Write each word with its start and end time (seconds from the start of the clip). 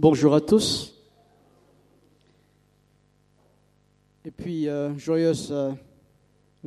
Bonjour 0.00 0.32
à 0.32 0.40
tous. 0.40 0.94
Et 4.24 4.30
puis, 4.30 4.68
euh, 4.68 4.96
joyeuse 4.96 5.48
euh, 5.50 5.72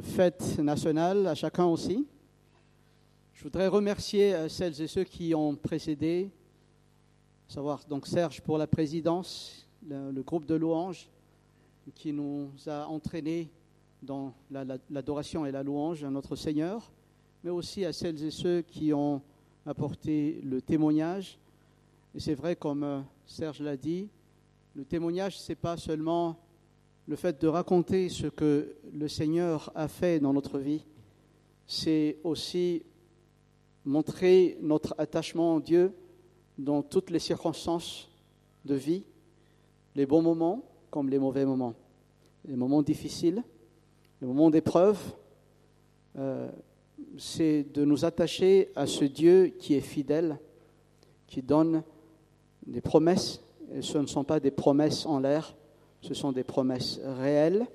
fête 0.02 0.60
nationale 0.60 1.26
à 1.28 1.34
chacun 1.34 1.64
aussi. 1.64 2.06
Je 3.34 3.44
voudrais 3.44 3.70
remercier 3.70 4.36
euh, 4.36 4.50
celles 4.50 4.82
et 4.82 4.88
ceux 4.88 5.06
qui 5.06 5.34
ont 5.34 5.56
précédé, 5.56 6.30
à 7.50 7.54
savoir 7.54 7.80
donc 7.88 8.06
Serge 8.06 8.42
pour 8.42 8.58
la 8.58 8.68
présidence, 8.68 9.66
le, 9.88 10.22
groupe 10.24 10.46
de 10.46 10.56
louanges 10.56 11.08
qui 11.96 12.12
nous 12.12 12.50
a 12.68 12.86
entraînés 12.86 13.50
dans 14.04 14.34
la- 14.52 14.66
la- 14.66 14.78
l'adoration 14.90 15.46
et 15.46 15.54
la 15.54 15.64
louange 15.64 16.04
à 16.04 16.10
notre 16.10 16.36
Seigneur, 16.36 16.92
mais 17.46 17.50
aussi 17.50 17.86
à 17.86 17.94
celles 17.94 18.22
et 18.26 18.32
ceux 18.32 18.62
qui 18.62 18.92
ont 18.92 19.22
apporté 19.66 20.42
le 20.44 20.62
témoignage. 20.62 21.38
Et 22.14 22.20
c'est 22.20 22.36
vrai, 22.36 22.58
comme 22.58 22.84
euh, 22.84 23.00
Serge 23.32 23.62
l'a 23.62 23.78
dit, 23.78 24.10
le 24.76 24.84
témoignage, 24.84 25.40
ce 25.40 25.54
n'est 25.54 25.56
pas 25.56 25.78
seulement 25.78 26.38
le 27.08 27.16
fait 27.16 27.42
de 27.42 27.48
raconter 27.48 28.10
ce 28.10 28.28
que 28.28 28.76
le 28.94 29.08
Seigneur 29.08 29.72
a 29.74 29.88
fait 29.88 30.20
dans 30.20 30.34
notre 30.34 30.60
vie, 30.60 30.84
c'est 31.66 32.18
aussi 32.26 32.84
montrer 33.86 34.58
notre 34.60 34.94
attachement 34.98 35.56
à 35.56 35.60
Dieu 35.62 35.94
dans 36.58 36.82
toutes 36.82 37.10
les 37.10 37.20
circonstances 37.20 38.10
de 38.66 38.76
vie, 38.76 39.06
les 39.96 40.06
bons 40.06 40.22
moments 40.22 40.66
comme 40.90 41.08
les 41.08 41.18
mauvais 41.18 41.46
moments, 41.46 41.76
les 42.44 42.58
moments 42.58 42.82
difficiles, 42.82 43.42
les 44.20 44.28
moments 44.28 44.50
d'épreuve. 44.50 45.00
euh, 46.18 46.52
c'est 47.18 47.64
de 47.64 47.86
nous 47.86 48.04
attacher 48.04 48.72
à 48.76 48.86
ce 48.88 49.06
Dieu 49.06 49.54
qui 49.58 49.74
est 49.74 49.80
fidèle, 49.80 50.38
qui 51.28 51.42
donne 51.42 51.82
des 52.66 52.82
promesses, 52.82 53.42
ce 53.82 53.98
ne 53.98 54.08
sont 54.08 54.24
pas 54.24 54.40
des 54.40 54.52
promesses 54.52 55.06
en 55.06 55.20
l'air, 55.20 55.56
ce 56.02 56.14
sont 56.14 56.32
des 56.32 56.44
promesses 56.44 57.00
réelles, 57.04 57.68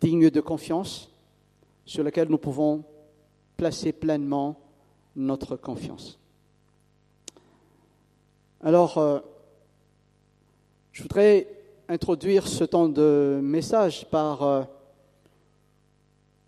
dignes 0.00 0.30
de 0.30 0.40
confiance, 0.40 1.10
sur 1.84 2.02
lesquelles 2.02 2.28
nous 2.28 2.38
pouvons 2.38 2.84
placer 3.56 3.92
pleinement 3.92 4.58
notre 5.16 5.56
confiance. 5.56 6.18
Alors, 8.60 8.98
euh, 8.98 9.20
je 10.92 11.02
voudrais 11.02 11.46
introduire 11.88 12.48
ce 12.48 12.64
temps 12.64 12.88
de 12.88 13.38
message 13.42 14.08
par 14.10 14.42
euh, 14.42 14.62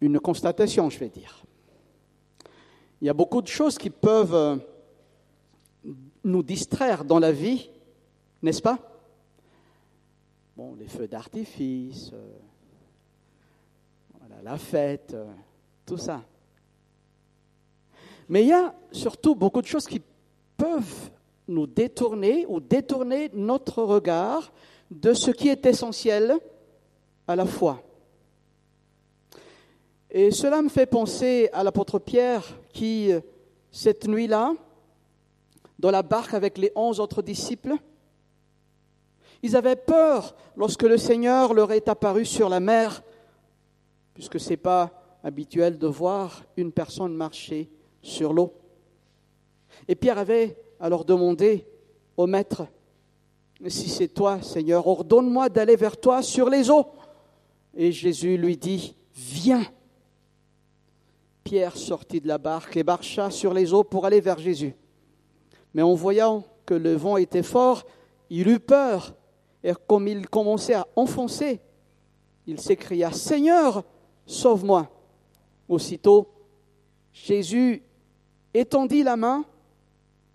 une 0.00 0.19
constatation, 0.19 0.88
je 0.88 0.98
vais 0.98 1.08
dire. 1.08 1.44
Il 3.00 3.06
y 3.06 3.10
a 3.10 3.14
beaucoup 3.14 3.42
de 3.42 3.48
choses 3.48 3.77
qui 3.77 3.91
peuvent 3.91 4.34
euh, 4.34 4.56
nous 6.27 6.42
distraire 6.42 7.05
dans 7.05 7.20
la 7.20 7.30
vie, 7.30 7.70
n'est-ce 8.42 8.60
pas? 8.60 8.78
Bon, 10.56 10.74
les 10.74 10.88
feux 10.88 11.06
d'artifice, 11.06 12.10
euh, 12.12 12.32
la 14.42 14.58
fête, 14.58 15.14
euh, 15.14 15.27
tout 15.84 15.97
ça. 15.97 16.22
Mais 18.28 18.42
il 18.42 18.48
y 18.48 18.52
a 18.52 18.74
surtout 18.91 19.36
beaucoup 19.36 19.62
de 19.62 19.66
choses 19.66 19.86
qui 19.86 20.02
peuvent 20.56 21.10
nous 21.47 21.66
détourner 21.66 22.44
ou 22.48 22.58
détourner 22.58 23.30
notre 23.32 23.82
regard 23.84 24.52
de 24.91 25.12
ce 25.12 25.30
qui 25.30 25.48
est 25.48 25.64
essentiel 25.64 26.36
à 27.28 27.36
la 27.36 27.47
foi. 27.47 27.82
Et 30.10 30.32
cela 30.32 30.60
me 30.60 30.69
fait 30.69 30.86
penser 30.86 31.48
à 31.52 31.62
l'apôtre 31.62 32.00
Pierre 32.00 32.42
qui, 32.72 33.12
euh, 33.12 33.20
cette 33.70 34.08
nuit-là, 34.08 34.54
dans 35.78 35.91
la 35.91 36.02
barque 36.02 36.34
avec 36.34 36.58
les 36.58 36.72
onze 36.74 37.00
autres 37.00 37.22
disciples, 37.22 37.77
ils 39.42 39.56
avaient 39.56 39.77
peur 39.77 40.34
lorsque 40.56 40.82
le 40.82 40.96
Seigneur 40.96 41.55
leur 41.55 41.72
est 41.72 41.88
apparu 41.88 42.24
sur 42.24 42.48
la 42.48 42.60
mer, 42.60 43.02
puisque 44.14 44.41
ce 44.41 44.50
n'est 44.50 44.56
pas 44.56 45.19
habituel 45.22 45.78
de 45.78 45.87
voir 45.87 46.44
une 46.56 46.72
personne 46.72 47.14
marcher 47.14 47.70
sur 48.00 48.32
l'eau. 48.32 48.54
Et 49.88 49.94
Pierre 49.94 50.19
avait 50.19 50.56
alors 50.81 51.04
demandé 51.04 51.66
au 52.16 52.26
Maître, 52.26 52.66
si 53.69 53.88
c'est 53.88 54.08
toi, 54.08 54.41
Seigneur, 54.43 54.87
ordonne-moi 54.87 55.48
d'aller 55.48 55.76
vers 55.76 55.98
toi 55.98 56.22
sur 56.22 56.48
les 56.48 56.70
eaux. 56.70 56.87
Et 57.75 57.93
Jésus 57.93 58.37
lui 58.37 58.56
dit, 58.56 58.94
viens. 59.14 59.64
Pierre 61.44 61.76
sortit 61.76 62.20
de 62.20 62.28
la 62.28 62.38
barque 62.38 62.76
et 62.76 62.82
marcha 62.82 63.31
sur 63.31 63.54
les 63.54 63.72
eaux 63.72 63.84
pour 63.84 64.04
aller 64.04 64.20
vers 64.20 64.38
Jésus. 64.38 64.75
Mais 65.75 65.82
en 65.82 65.94
voyant 65.94 66.44
que 66.65 66.75
le 66.75 66.94
vent 66.94 67.16
était 67.16 67.43
fort, 67.43 67.84
il 68.31 68.49
eut 68.49 68.60
peur. 68.60 69.15
Et 69.62 69.72
comme 69.87 70.09
il 70.09 70.28
commençait 70.28 70.75
à 70.75 70.87
enfoncer, 70.97 71.60
il 72.47 72.60
s'écria, 72.60 73.12
Seigneur, 73.12 73.84
sauve-moi. 74.26 74.91
Aussitôt, 75.69 76.28
Jésus 77.12 77.82
étendit 78.55 79.03
la 79.03 79.16
main, 79.16 79.44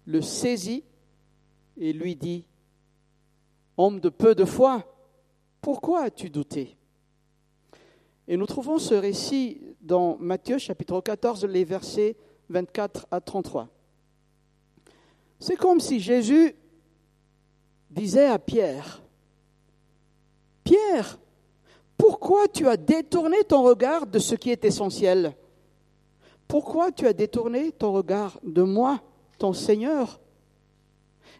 le 0.05 0.21
saisit 0.21 0.83
et 1.77 1.93
lui 1.93 2.15
dit, 2.15 2.45
Homme 3.77 3.99
de 3.99 4.09
peu 4.09 4.35
de 4.35 4.45
foi, 4.45 4.83
pourquoi 5.61 6.03
as-tu 6.03 6.29
douté? 6.29 6.77
Et 8.27 8.37
nous 8.37 8.45
trouvons 8.45 8.77
ce 8.77 8.93
récit 8.93 9.61
dans 9.81 10.17
Matthieu 10.19 10.57
chapitre 10.57 10.99
14, 11.01 11.45
les 11.45 11.63
versets 11.63 12.15
24 12.49 13.07
à 13.11 13.21
33. 13.21 13.69
C'est 15.41 15.55
comme 15.55 15.79
si 15.79 15.99
Jésus 15.99 16.55
disait 17.89 18.27
à 18.27 18.37
Pierre, 18.37 19.01
Pierre, 20.63 21.17
pourquoi 21.97 22.47
tu 22.47 22.67
as 22.67 22.77
détourné 22.77 23.43
ton 23.43 23.63
regard 23.63 24.05
de 24.05 24.19
ce 24.19 24.35
qui 24.35 24.51
est 24.51 24.63
essentiel? 24.63 25.35
Pourquoi 26.47 26.91
tu 26.91 27.07
as 27.07 27.13
détourné 27.13 27.71
ton 27.71 27.91
regard 27.91 28.39
de 28.43 28.61
moi, 28.61 29.01
ton 29.39 29.51
Seigneur? 29.51 30.19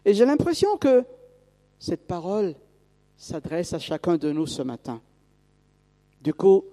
Et 0.04 0.14
j'ai 0.14 0.26
l'impression 0.26 0.76
que 0.76 1.04
cette 1.78 2.08
parole 2.08 2.56
s'adresse 3.16 3.72
à 3.72 3.78
chacun 3.78 4.16
de 4.16 4.32
nous 4.32 4.48
ce 4.48 4.62
matin. 4.62 5.00
Du 6.20 6.34
coup, 6.34 6.64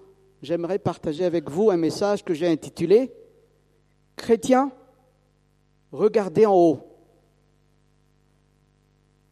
j'aimerais 0.42 0.80
partager 0.80 1.24
avec 1.24 1.48
vous 1.48 1.70
un 1.70 1.76
message 1.76 2.24
que 2.24 2.34
j'ai 2.34 2.48
intitulé 2.48 3.12
Chrétiens, 4.16 4.72
regardez 5.92 6.44
en 6.44 6.56
haut. 6.56 6.89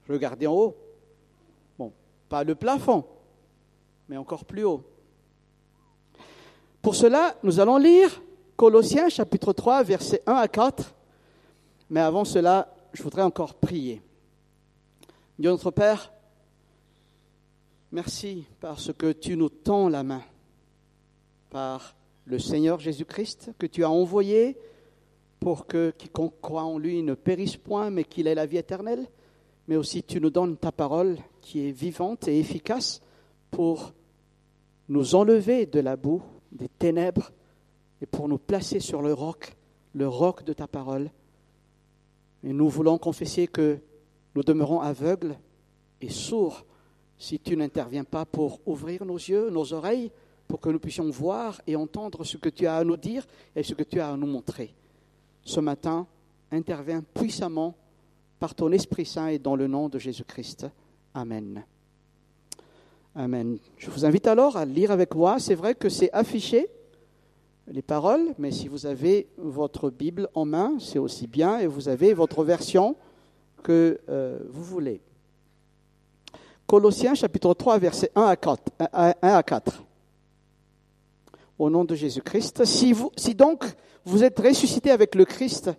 Regardez 0.09 0.47
en 0.47 0.55
haut. 0.55 0.77
Bon, 1.79 1.93
pas 2.29 2.45
le 2.45 2.55
plafond, 2.55 3.05
mais 4.09 4.17
encore 4.17 4.45
plus 4.45 4.65
haut. 4.65 4.83
Pour 6.81 6.95
cela, 6.95 7.37
nous 7.43 7.61
allons 7.61 7.77
lire 7.77 8.23
Colossiens 8.57 9.09
chapitre 9.09 9.53
3, 9.53 9.83
versets 9.83 10.23
1 10.27 10.35
à 10.35 10.49
4. 10.49 10.95
Mais 11.91 12.01
avant 12.01 12.25
cela, 12.25 12.75
je 12.93 13.03
voudrais 13.03 13.23
encore 13.23 13.55
prier. 13.55 14.03
Dieu 15.39 15.51
notre 15.51 15.71
Père, 15.71 16.13
merci 17.93 18.45
parce 18.61 18.93
que 18.93 19.13
tu 19.13 19.37
nous 19.37 19.49
tends 19.49 19.89
la 19.89 20.03
main 20.03 20.23
par 21.51 21.95
le 22.25 22.39
Seigneur 22.39 22.81
Jésus-Christ 22.81 23.53
que 23.59 23.67
tu 23.67 23.85
as 23.85 23.91
envoyé 23.91 24.59
pour 25.41 25.67
que 25.67 25.93
quiconque 25.97 26.41
croit 26.41 26.65
en 26.65 26.79
lui 26.79 27.03
ne 27.03 27.15
périsse 27.15 27.57
point, 27.57 27.91
mais 27.91 28.05
qu'il 28.05 28.27
ait 28.27 28.35
la 28.35 28.47
vie 28.47 28.57
éternelle. 28.57 29.09
Mais 29.69 29.77
aussi 29.77 30.03
tu 30.03 30.21
nous 30.21 30.31
donnes 30.31 30.57
ta 30.57 30.73
parole 30.73 31.17
qui 31.41 31.69
est 31.69 31.71
vivante 31.71 32.27
et 32.27 32.41
efficace 32.41 33.01
pour 33.51 33.93
nous 34.89 35.15
enlever 35.15 35.67
de 35.67 35.81
la 35.81 35.97
boue, 35.97 36.23
des 36.51 36.69
ténèbres, 36.69 37.31
et 38.01 38.07
pour 38.07 38.29
nous 38.29 38.39
placer 38.39 38.81
sur 38.81 39.03
le 39.03 39.13
roc, 39.13 39.55
le 39.95 40.09
roc 40.09 40.45
de 40.45 40.53
ta 40.53 40.67
parole. 40.67 41.11
Et 42.43 42.53
nous 42.53 42.69
voulons 42.69 42.99
confesser 42.99 43.47
que 43.47 43.79
nous 44.35 44.43
demeurons 44.43 44.81
aveugles 44.81 45.37
et 46.01 46.09
sourds 46.09 46.65
si 47.19 47.39
tu 47.41 47.57
n'interviens 47.57 48.05
pas 48.05 48.25
pour 48.25 48.61
ouvrir 48.67 49.05
nos 49.05 49.17
yeux, 49.17 49.51
nos 49.51 49.73
oreilles, 49.73 50.13
pour 50.47 50.61
que 50.61 50.71
nous 50.71 50.79
puissions 50.79 51.11
voir 51.11 51.61
et 51.67 51.77
entendre 51.77 52.25
ce 52.25 52.37
que 52.37 52.49
tu 52.49 52.67
as 52.67 52.77
à 52.77 52.85
nous 52.85 52.97
dire 52.97 53.27
et 53.55 53.63
ce 53.63 53.75
que 53.75 53.83
tu 53.83 54.01
as 54.01 54.11
à 54.11 54.17
nous 54.17 54.27
montrer. 54.27 54.75
Ce 55.43 55.61
matin, 55.61 56.07
interviens 56.51 57.03
puissamment 57.03 57.75
par 58.39 58.55
ton 58.55 58.71
Esprit 58.73 59.07
Saint 59.07 59.29
et 59.29 59.39
dans 59.39 59.57
le 59.57 59.67
nom 59.67 59.89
de 59.89 59.99
Jésus-Christ. 59.99 60.67
Amen. 61.15 61.65
Amen. 63.15 63.59
Je 63.77 63.91
vous 63.91 64.05
invite 64.05 64.27
alors 64.27 64.57
à 64.57 64.65
lire 64.65 64.91
avec 64.91 65.15
moi. 65.15 65.39
C'est 65.41 65.55
vrai 65.55 65.75
que 65.75 65.89
c'est 65.89 66.13
affiché, 66.13 66.69
les 67.67 67.83
paroles, 67.83 68.35
mais 68.39 68.51
si 68.51 68.69
vous 68.69 68.87
avez 68.87 69.29
votre 69.37 69.91
Bible 69.91 70.29
en 70.35 70.45
main, 70.45 70.75
c'est 70.79 70.99
aussi 70.99 71.27
bien, 71.27 71.59
et 71.59 71.67
vous 71.67 71.89
avez 71.89 72.15
votre 72.15 72.45
version 72.45 72.97
que 73.63 74.01
euh, 74.09 74.39
vous 74.49 74.63
voulez. 74.63 75.01
Colossiens 76.67 77.15
chapitre 77.15 77.53
3, 77.55 77.79
versets 77.79 78.13
1 78.15 78.23
à 78.23 78.37
4. 78.37 78.63
1 78.93 79.15
à 79.23 79.43
4. 79.43 79.83
Au 81.59 81.71
nom 81.71 81.85
de 81.85 81.95
Jésus-Christ. 81.95 82.65
Si, 82.65 82.95
si 83.17 83.35
donc 83.35 83.65
vous 84.05 84.23
êtes 84.23 84.39
ressuscité 84.39 84.91
avec 84.91 85.15
le 85.15 85.25
Christ, 85.25 85.71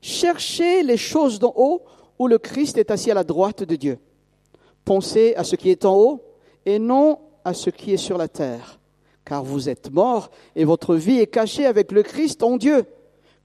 cherchez 0.00 0.82
les 0.82 0.96
choses 0.96 1.38
d'en 1.38 1.52
haut 1.56 1.82
où 2.18 2.28
le 2.28 2.38
Christ 2.38 2.78
est 2.78 2.90
assis 2.90 3.10
à 3.10 3.14
la 3.14 3.24
droite 3.24 3.62
de 3.62 3.76
Dieu. 3.76 3.98
Pensez 4.84 5.34
à 5.36 5.44
ce 5.44 5.56
qui 5.56 5.70
est 5.70 5.84
en 5.84 5.96
haut 5.96 6.24
et 6.64 6.78
non 6.78 7.18
à 7.44 7.54
ce 7.54 7.70
qui 7.70 7.92
est 7.92 7.96
sur 7.96 8.18
la 8.18 8.28
terre, 8.28 8.78
car 9.24 9.42
vous 9.42 9.68
êtes 9.68 9.90
morts 9.90 10.30
et 10.54 10.64
votre 10.64 10.94
vie 10.96 11.18
est 11.18 11.26
cachée 11.26 11.66
avec 11.66 11.92
le 11.92 12.02
Christ 12.02 12.42
en 12.42 12.56
Dieu. 12.56 12.84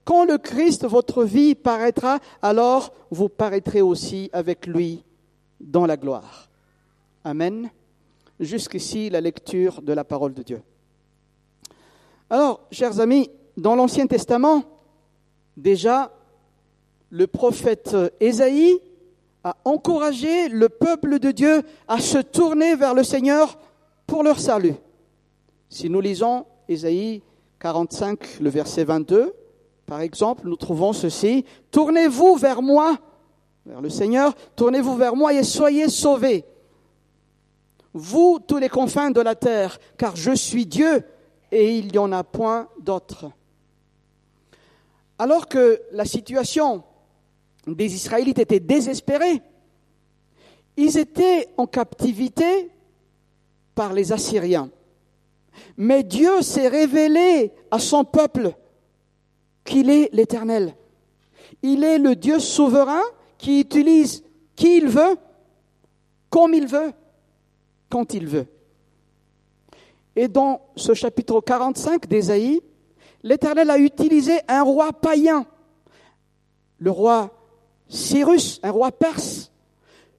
Quand 0.04 0.24
le 0.24 0.38
Christ, 0.38 0.84
votre 0.84 1.22
vie, 1.24 1.54
paraîtra, 1.54 2.18
alors 2.40 2.92
vous 3.10 3.28
paraîtrez 3.28 3.80
aussi 3.80 4.28
avec 4.32 4.66
lui 4.66 5.04
dans 5.60 5.86
la 5.86 5.96
gloire. 5.96 6.48
Amen. 7.24 7.70
Jusqu'ici, 8.40 9.10
la 9.10 9.20
lecture 9.20 9.80
de 9.82 9.92
la 9.92 10.02
parole 10.02 10.34
de 10.34 10.42
Dieu. 10.42 10.62
Alors, 12.28 12.66
chers 12.72 12.98
amis, 12.98 13.30
dans 13.56 13.76
l'Ancien 13.76 14.06
Testament, 14.06 14.64
déjà, 15.56 16.10
le 17.12 17.26
prophète 17.26 17.94
Ésaïe 18.20 18.80
a 19.44 19.54
encouragé 19.66 20.48
le 20.48 20.70
peuple 20.70 21.18
de 21.18 21.30
Dieu 21.30 21.62
à 21.86 22.00
se 22.00 22.16
tourner 22.16 22.74
vers 22.74 22.94
le 22.94 23.04
Seigneur 23.04 23.58
pour 24.06 24.22
leur 24.22 24.40
salut. 24.40 24.74
Si 25.68 25.90
nous 25.90 26.00
lisons 26.00 26.46
Ésaïe 26.68 27.22
45, 27.60 28.40
le 28.40 28.48
verset 28.48 28.84
22, 28.84 29.34
par 29.84 30.00
exemple, 30.00 30.48
nous 30.48 30.56
trouvons 30.56 30.94
ceci, 30.94 31.44
Tournez-vous 31.70 32.36
vers 32.36 32.62
moi, 32.62 32.96
vers 33.66 33.82
le 33.82 33.90
Seigneur, 33.90 34.34
tournez-vous 34.56 34.96
vers 34.96 35.14
moi 35.14 35.34
et 35.34 35.42
soyez 35.42 35.90
sauvés. 35.90 36.46
Vous, 37.92 38.38
tous 38.38 38.56
les 38.56 38.70
confins 38.70 39.10
de 39.10 39.20
la 39.20 39.34
terre, 39.34 39.78
car 39.98 40.16
je 40.16 40.32
suis 40.32 40.64
Dieu 40.64 41.04
et 41.50 41.76
il 41.76 41.92
n'y 41.92 41.98
en 41.98 42.10
a 42.10 42.24
point 42.24 42.68
d'autre. 42.80 43.26
Alors 45.18 45.46
que 45.46 45.82
la 45.92 46.06
situation 46.06 46.84
des 47.66 47.94
Israélites 47.94 48.38
était 48.38 48.60
désespérée, 48.60 49.40
ils 50.76 50.98
étaient 50.98 51.48
en 51.56 51.66
captivité 51.66 52.70
par 53.74 53.92
les 53.92 54.12
Assyriens. 54.12 54.70
Mais 55.76 56.02
Dieu 56.02 56.42
s'est 56.42 56.68
révélé 56.68 57.52
à 57.70 57.78
son 57.78 58.04
peuple 58.04 58.54
qu'il 59.64 59.90
est 59.90 60.08
l'Éternel. 60.12 60.74
Il 61.62 61.84
est 61.84 61.98
le 61.98 62.16
Dieu 62.16 62.38
souverain 62.38 63.02
qui 63.38 63.60
utilise 63.60 64.24
qui 64.56 64.78
il 64.78 64.88
veut, 64.88 65.16
comme 66.30 66.54
il 66.54 66.66
veut, 66.66 66.92
quand 67.88 68.14
il 68.14 68.26
veut. 68.26 68.46
Et 70.16 70.28
dans 70.28 70.60
ce 70.76 70.94
chapitre 70.94 71.40
45 71.40 72.06
d'Ésaïe, 72.06 72.60
l'Éternel 73.22 73.70
a 73.70 73.78
utilisé 73.78 74.40
un 74.48 74.62
roi 74.62 74.92
païen, 74.92 75.46
le 76.78 76.90
roi 76.90 77.41
Cyrus, 77.92 78.58
un 78.62 78.70
roi 78.70 78.90
perse, 78.90 79.52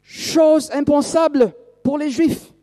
chose 0.03 0.69
impensable 0.71 1.53
pour 1.83 1.97
les 1.97 2.11
Juifs. 2.11 2.53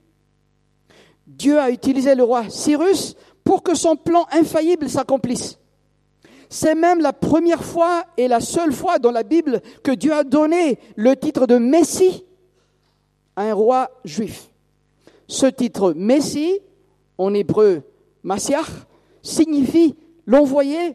Dieu 1.27 1.59
a 1.59 1.71
utilisé 1.71 2.15
le 2.15 2.23
roi 2.23 2.49
Cyrus 2.49 3.17
pour 3.43 3.65
que 3.65 3.75
son 3.75 3.97
plan 3.97 4.27
infaillible 4.31 4.89
s'accomplisse. 4.89 5.59
C'est 6.49 6.77
même 6.77 7.01
la 7.01 7.13
première 7.13 7.65
fois 7.65 8.05
et 8.17 8.29
la 8.29 8.39
seule 8.39 8.73
fois 8.73 9.01
dans 9.01 9.11
la 9.11 9.25
Bible 9.25 9.61
que 9.83 9.91
Dieu 9.91 10.13
a 10.13 10.23
donné 10.23 10.79
le 10.95 11.17
titre 11.17 11.49
de 11.49 11.57
Messie 11.57 12.25
à 13.35 13.43
un 13.43 13.55
roi 13.55 13.91
juif. 14.05 14.49
Ce 15.27 15.47
titre 15.47 15.93
Messie, 15.93 16.61
en 17.19 17.35
hébreu 17.35 17.83
Messiah, 18.23 18.63
signifie 19.23 19.97
l'envoyé 20.25 20.95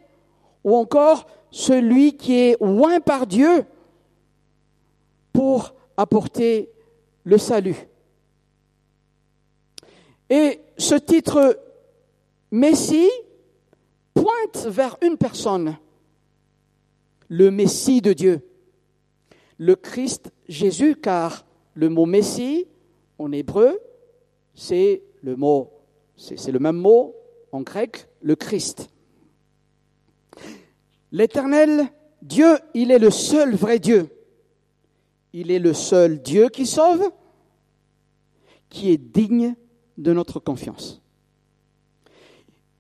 ou 0.64 0.74
encore 0.74 1.28
celui 1.52 2.16
qui 2.16 2.40
est 2.40 2.58
oint 2.62 3.02
par 3.02 3.28
Dieu 3.28 3.66
pour 5.36 5.76
apporter 5.98 6.72
le 7.26 7.38
salut. 7.38 7.76
Et 10.30 10.62
ce 10.78 10.96
titre 10.96 11.60
Messie 12.52 13.10
pointe 14.14 14.66
vers 14.68 14.98
une 15.02 15.18
personne, 15.18 15.78
le 17.28 17.52
Messie 17.52 18.02
de 18.02 18.14
Dieu, 18.14 18.48
le 19.58 19.76
Christ 19.76 20.32
Jésus, 20.48 20.96
car 20.96 21.46
le 21.74 21.90
mot 21.90 22.06
Messie 22.06 22.68
en 23.18 23.31
hébreu, 23.34 23.78
c'est 24.54 25.04
le 25.22 25.36
mot, 25.36 25.74
c'est 26.16 26.52
le 26.52 26.60
même 26.60 26.78
mot 26.78 27.14
en 27.52 27.62
grec, 27.62 28.08
le 28.22 28.36
Christ. 28.36 28.90
L'éternel 31.12 31.90
Dieu, 32.22 32.58
il 32.74 32.92
est 32.92 33.00
le 33.00 33.12
seul 33.12 33.54
vrai 33.54 33.80
Dieu. 33.80 34.10
Il 35.38 35.52
est 35.52 35.60
le 35.60 35.74
seul 35.74 36.22
Dieu 36.22 36.48
qui 36.48 36.66
sauve, 36.66 37.12
qui 38.70 38.90
est 38.90 38.98
digne 38.98 39.54
de 39.98 40.14
notre 40.14 40.40
confiance. 40.40 41.02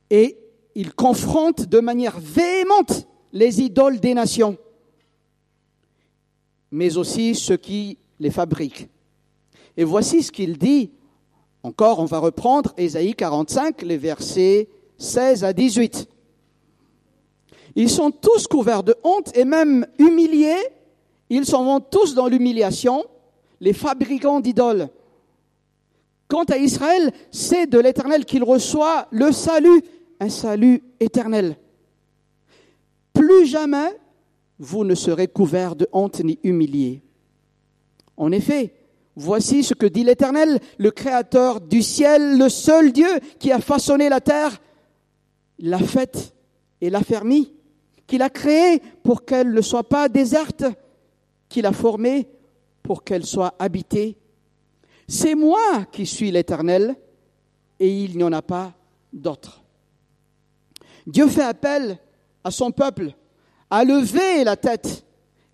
Et 0.09 0.37
il 0.73 0.93
confronte 0.93 1.63
de 1.63 1.81
manière 1.81 2.17
véhémente 2.17 3.09
les 3.33 3.59
idoles 3.59 3.99
des 3.99 4.13
nations, 4.13 4.57
mais 6.71 6.95
aussi 6.95 7.35
ceux 7.35 7.57
qui 7.57 7.97
les 8.21 8.31
fabriquent. 8.31 8.87
Et 9.75 9.83
voici 9.83 10.23
ce 10.23 10.31
qu'il 10.31 10.57
dit. 10.57 10.91
Encore, 11.61 11.99
on 11.99 12.05
va 12.05 12.19
reprendre 12.19 12.73
Ésaïe 12.77 13.15
45, 13.15 13.81
les 13.81 13.97
versets 13.97 14.69
16 14.97 15.43
à 15.43 15.51
18. 15.51 16.07
Ils 17.75 17.89
sont 17.89 18.11
tous 18.11 18.47
couverts 18.47 18.83
de 18.83 18.95
honte 19.03 19.35
et 19.35 19.43
même 19.43 19.85
humiliés. 19.99 20.55
Ils 21.35 21.45
s'en 21.45 21.65
vont 21.65 21.81
tous 21.81 22.15
dans 22.15 22.27
l'humiliation, 22.27 23.03
les 23.59 23.73
fabricants 23.73 24.39
d'idoles. 24.39 24.87
Quant 26.29 26.45
à 26.45 26.55
Israël, 26.55 27.11
c'est 27.29 27.67
de 27.67 27.77
l'Éternel 27.77 28.23
qu'il 28.23 28.41
reçoit 28.41 29.09
le 29.11 29.33
salut 29.33 29.83
un 30.21 30.29
salut 30.29 30.81
éternel. 31.01 31.57
Plus 33.11 33.47
jamais 33.47 33.89
vous 34.59 34.85
ne 34.85 34.95
serez 34.95 35.27
couverts 35.27 35.75
de 35.75 35.89
honte 35.91 36.21
ni 36.21 36.39
humiliés. 36.43 37.01
En 38.15 38.31
effet, 38.31 38.73
voici 39.17 39.61
ce 39.61 39.73
que 39.73 39.87
dit 39.87 40.05
l'Éternel, 40.05 40.61
le 40.77 40.91
Créateur 40.91 41.59
du 41.59 41.81
ciel, 41.81 42.37
le 42.37 42.47
seul 42.47 42.93
Dieu 42.93 43.09
qui 43.39 43.51
a 43.51 43.59
façonné 43.59 44.07
la 44.07 44.21
terre, 44.21 44.61
l'a 45.59 45.79
faite 45.79 46.33
et 46.79 46.89
l'a 46.89 47.01
fermée, 47.01 47.51
qu'il 48.07 48.21
a 48.21 48.29
créée 48.29 48.81
pour 49.03 49.25
qu'elle 49.25 49.51
ne 49.51 49.61
soit 49.61 49.89
pas 49.89 50.07
déserte, 50.07 50.63
qu'il 51.55 51.65
a 51.65 51.71
pour 52.83 53.05
qu'elle 53.05 53.25
soit 53.25 53.55
habitée. 53.59 54.17
C'est 55.07 55.35
moi 55.35 55.85
qui 55.89 56.05
suis 56.05 56.29
l'Éternel 56.29 56.97
et 57.79 58.03
il 58.03 58.17
n'y 58.17 58.23
en 58.23 58.33
a 58.33 58.41
pas 58.41 58.73
d'autre. 59.13 59.63
Dieu 61.07 61.27
fait 61.27 61.43
appel 61.43 61.97
à 62.43 62.51
son 62.51 62.71
peuple 62.71 63.13
à 63.69 63.85
lever 63.85 64.43
la 64.43 64.57
tête 64.57 65.05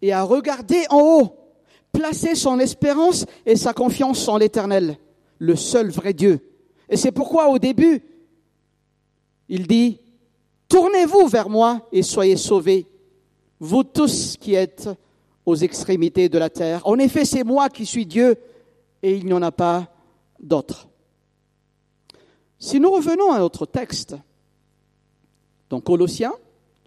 et 0.01 0.11
à 0.11 0.23
regarder 0.23 0.85
en 0.89 1.01
haut, 1.01 1.35
placer 1.91 2.33
son 2.33 2.57
espérance 2.57 3.27
et 3.45 3.55
sa 3.55 3.73
confiance 3.73 4.27
en 4.27 4.37
l'Éternel, 4.37 4.97
le 5.37 5.55
seul 5.55 5.91
vrai 5.91 6.13
Dieu. 6.13 6.39
Et 6.89 6.97
c'est 6.97 7.11
pourquoi 7.11 7.49
au 7.49 7.59
début, 7.59 8.01
il 9.47 9.67
dit, 9.67 9.99
Tournez-vous 10.67 11.27
vers 11.27 11.49
moi 11.49 11.87
et 11.91 12.01
soyez 12.01 12.37
sauvés, 12.37 12.87
vous 13.59 13.83
tous 13.83 14.35
qui 14.37 14.55
êtes 14.55 14.89
aux 15.45 15.55
extrémités 15.55 16.29
de 16.29 16.37
la 16.37 16.49
terre. 16.49 16.81
En 16.85 16.97
effet, 16.99 17.25
c'est 17.25 17.43
moi 17.43 17.69
qui 17.69 17.85
suis 17.85 18.05
Dieu 18.05 18.35
et 19.03 19.15
il 19.15 19.25
n'y 19.25 19.33
en 19.33 19.41
a 19.41 19.51
pas 19.51 19.87
d'autre. 20.39 20.87
Si 22.59 22.79
nous 22.79 22.91
revenons 22.91 23.31
à 23.31 23.39
notre 23.39 23.65
texte, 23.65 24.15
dans 25.69 25.81
Colossiens, 25.81 26.33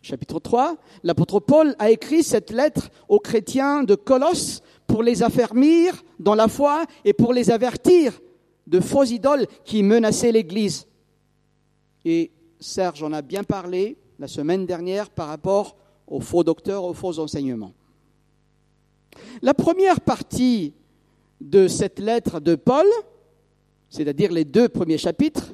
chapitre 0.03 0.39
3, 0.39 0.77
l'apôtre 1.03 1.41
Paul 1.41 1.75
a 1.79 1.91
écrit 1.91 2.23
cette 2.23 2.51
lettre 2.51 2.91
aux 3.09 3.19
chrétiens 3.19 3.83
de 3.83 3.95
Colosse 3.95 4.63
pour 4.87 5.03
les 5.03 5.23
affermir 5.23 6.05
dans 6.21 6.35
la 6.35 6.49
foi 6.49 6.85
et 7.05 7.13
pour 7.13 7.33
les 7.33 7.51
avertir 7.51 8.21
de 8.67 8.81
faux 8.81 9.05
idoles 9.05 9.47
qui 9.65 9.83
menaçaient 9.83 10.33
l'Église. 10.33 10.87
Et 12.05 12.31
Serge 12.61 13.03
en 13.03 13.13
a 13.13 13.23
bien 13.23 13.43
parlé 13.43 13.99
la 14.19 14.29
semaine 14.29 14.67
dernière 14.67 15.11
par 15.11 15.29
rapport 15.29 15.77
aux 16.07 16.21
faux 16.21 16.45
docteurs, 16.45 16.85
aux 16.85 16.95
faux 16.95 17.19
enseignements. 17.19 17.73
La 19.43 19.55
première 19.55 20.01
partie 20.01 20.75
de 21.41 21.69
cette 21.69 21.99
lettre 21.99 22.41
de 22.41 22.55
Paul, 22.55 22.87
c'est-à-dire 23.91 24.33
les 24.33 24.45
deux 24.45 24.69
premiers 24.69 24.99
chapitres, 24.99 25.53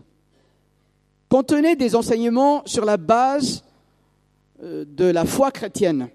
contenait 1.29 1.77
des 1.77 1.95
enseignements 1.95 2.63
sur 2.67 2.85
la 2.85 2.97
base 2.97 3.63
euh, 4.63 4.85
de 4.87 5.05
la 5.05 5.25
foi 5.25 5.51
chrétienne. 5.51 6.09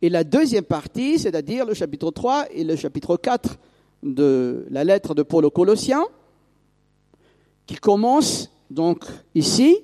Et 0.00 0.08
la 0.08 0.24
deuxième 0.24 0.64
partie, 0.64 1.18
c'est-à-dire 1.18 1.66
le 1.66 1.74
chapitre 1.74 2.10
3 2.10 2.46
et 2.52 2.64
le 2.64 2.76
chapitre 2.76 3.16
4 3.16 3.58
de 4.02 4.66
la 4.70 4.84
lettre 4.84 5.14
de 5.14 5.22
Paul 5.22 5.44
aux 5.44 5.50
Colossiens, 5.50 6.04
qui 7.66 7.76
commence 7.76 8.50
donc 8.70 9.04
ici, 9.34 9.76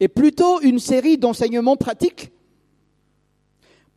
est 0.00 0.08
plutôt 0.08 0.60
une 0.60 0.78
série 0.78 1.18
d'enseignements 1.18 1.76
pratiques 1.76 2.32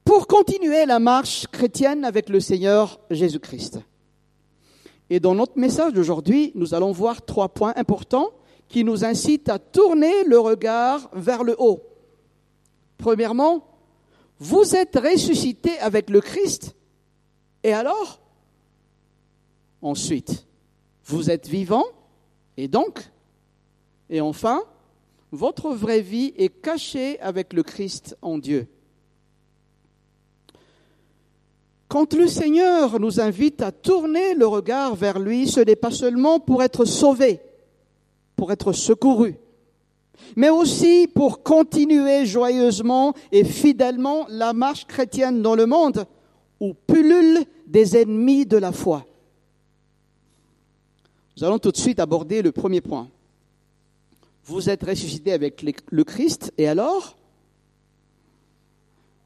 pour 0.08 0.26
continuer 0.26 0.86
la 0.86 1.00
marche 1.00 1.48
chrétienne 1.48 2.06
avec 2.06 2.30
le 2.30 2.40
Seigneur 2.40 2.98
Jésus-Christ. 3.12 3.82
Et 5.10 5.20
dans 5.20 5.36
notre 5.36 5.60
message 5.60 5.92
d'aujourd'hui, 5.92 6.54
nous 6.56 6.74
allons 6.74 6.94
voir 6.94 7.26
trois 7.26 7.50
points 7.50 7.74
importants 7.76 8.30
qui 8.70 8.86
nous 8.86 9.04
incitent 9.04 9.50
à 9.50 9.60
tourner 9.60 10.24
le 10.24 10.40
regard 10.40 11.10
vers 11.12 11.44
le 11.44 11.58
haut. 11.60 11.82
Premièrement, 12.98 13.68
vous 14.40 14.78
êtes 14.78 14.96
ressuscité 14.96 15.78
avec 15.80 16.10
le 16.10 16.22
Christ, 16.22 16.74
et 17.64 17.74
alors 17.74 18.22
Ensuite, 19.82 20.48
vous 21.04 21.30
êtes 21.30 21.50
vivant, 21.50 21.86
et 22.56 22.70
donc, 22.70 23.12
et 24.10 24.22
enfin, 24.22 24.64
votre 25.34 25.72
vraie 25.72 26.02
vie 26.02 26.34
est 26.38 26.62
cachée 26.62 27.20
avec 27.20 27.52
le 27.52 27.62
Christ 27.62 28.18
en 28.22 28.38
Dieu. 28.38 28.70
Quand 31.88 32.14
le 32.14 32.28
Seigneur 32.28 33.00
nous 33.00 33.22
invite 33.22 33.62
à 33.62 33.72
tourner 33.72 34.34
le 34.34 34.46
regard 34.46 34.96
vers 34.96 35.20
lui, 35.20 35.48
ce 35.48 35.62
n'est 35.62 35.78
pas 35.78 35.92
seulement 35.92 36.40
pour 36.40 36.62
être 36.62 36.84
sauvé, 36.84 37.40
pour 38.36 38.52
être 38.52 38.74
secouru, 38.74 39.36
mais 40.36 40.50
aussi 40.50 41.08
pour 41.08 41.44
continuer 41.44 42.26
joyeusement 42.26 43.14
et 43.32 43.46
fidèlement 43.46 44.26
la 44.30 44.52
marche 44.52 44.86
chrétienne 44.86 45.42
dans 45.42 45.56
le 45.56 45.66
monde 45.66 46.06
où 46.60 46.74
pullulent 46.74 47.46
des 47.68 47.96
ennemis 47.96 48.46
de 48.46 48.58
la 48.58 48.72
foi. 48.74 49.06
Nous 51.38 51.44
allons 51.44 51.60
tout 51.60 51.72
de 51.72 51.78
suite 51.78 52.00
aborder 52.00 52.42
le 52.42 52.52
premier 52.52 52.82
point. 52.82 53.10
Vous 54.44 54.70
êtes 54.70 54.84
ressuscité 54.84 55.32
avec 55.32 55.64
le 55.90 56.04
Christ, 56.04 56.52
et 56.58 56.68
alors 56.68 57.17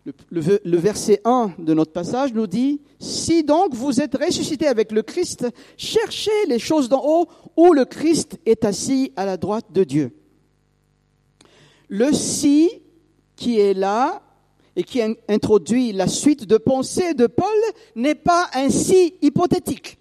le, 0.06 0.78
verset 0.78 1.22
1 1.26 1.54
de 1.60 1.74
notre 1.74 1.92
passage 1.92 2.34
nous 2.34 2.48
dit, 2.48 2.82
Si 3.00 3.44
donc 3.44 3.74
vous 3.76 4.02
êtes 4.02 4.16
ressuscité 4.16 4.68
avec 4.68 4.92
le 4.92 5.04
Christ, 5.04 5.48
cherchez 5.78 6.32
les 6.48 6.60
choses 6.60 6.90
d'en 6.90 7.04
haut 7.04 7.28
où 7.56 7.74
le 7.74 7.86
Christ 7.86 8.40
est 8.46 8.66
assis 8.66 9.14
à 9.16 9.26
la 9.26 9.38
droite 9.38 9.72
de 9.72 9.84
Dieu. 9.84 10.16
Le 11.88 12.14
si 12.14 12.70
qui 13.36 13.60
est 13.60 13.74
là 13.74 14.22
et 14.76 14.84
qui 14.84 15.02
introduit 15.28 15.92
la 15.92 16.08
suite 16.08 16.46
de 16.46 16.58
pensée 16.58 17.14
de 17.14 17.28
Paul 17.28 17.48
n'est 17.96 18.16
pas 18.16 18.50
un 18.54 18.70
si 18.70 19.16
hypothétique. 19.22 19.98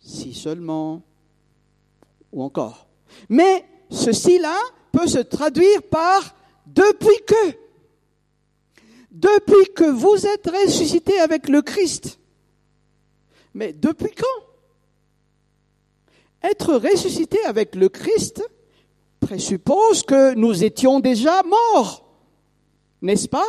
Si 0.00 0.34
seulement, 0.34 1.02
ou 2.32 2.42
encore. 2.42 2.88
Mais 3.28 3.64
ceci 3.90 4.38
là 4.38 4.56
peut 4.92 5.06
se 5.06 5.18
traduire 5.18 5.82
par 5.84 6.34
depuis 6.66 7.16
que. 7.26 7.67
Depuis 9.10 9.72
que 9.74 9.84
vous 9.84 10.26
êtes 10.26 10.50
ressuscité 10.50 11.18
avec 11.20 11.48
le 11.48 11.62
Christ. 11.62 12.18
Mais 13.54 13.72
depuis 13.72 14.12
quand? 14.12 14.46
Être 16.42 16.74
ressuscité 16.74 17.42
avec 17.44 17.74
le 17.74 17.88
Christ 17.88 18.42
présuppose 19.20 20.02
que 20.02 20.34
nous 20.34 20.62
étions 20.62 21.00
déjà 21.00 21.42
morts, 21.42 22.08
n'est-ce 23.02 23.28
pas? 23.28 23.46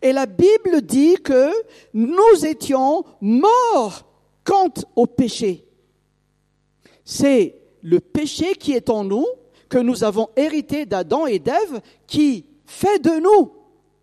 Et 0.00 0.12
la 0.12 0.26
Bible 0.26 0.82
dit 0.82 1.16
que 1.22 1.50
nous 1.92 2.46
étions 2.46 3.04
morts 3.20 4.06
quant 4.44 4.72
au 4.94 5.06
péché. 5.06 5.66
C'est 7.04 7.60
le 7.82 8.00
péché 8.00 8.54
qui 8.54 8.72
est 8.72 8.90
en 8.90 9.04
nous, 9.04 9.26
que 9.68 9.78
nous 9.78 10.04
avons 10.04 10.28
hérité 10.36 10.86
d'Adam 10.86 11.26
et 11.26 11.38
d'Ève, 11.38 11.80
qui 12.06 12.46
fait 12.64 12.98
de 12.98 13.20
nous 13.20 13.52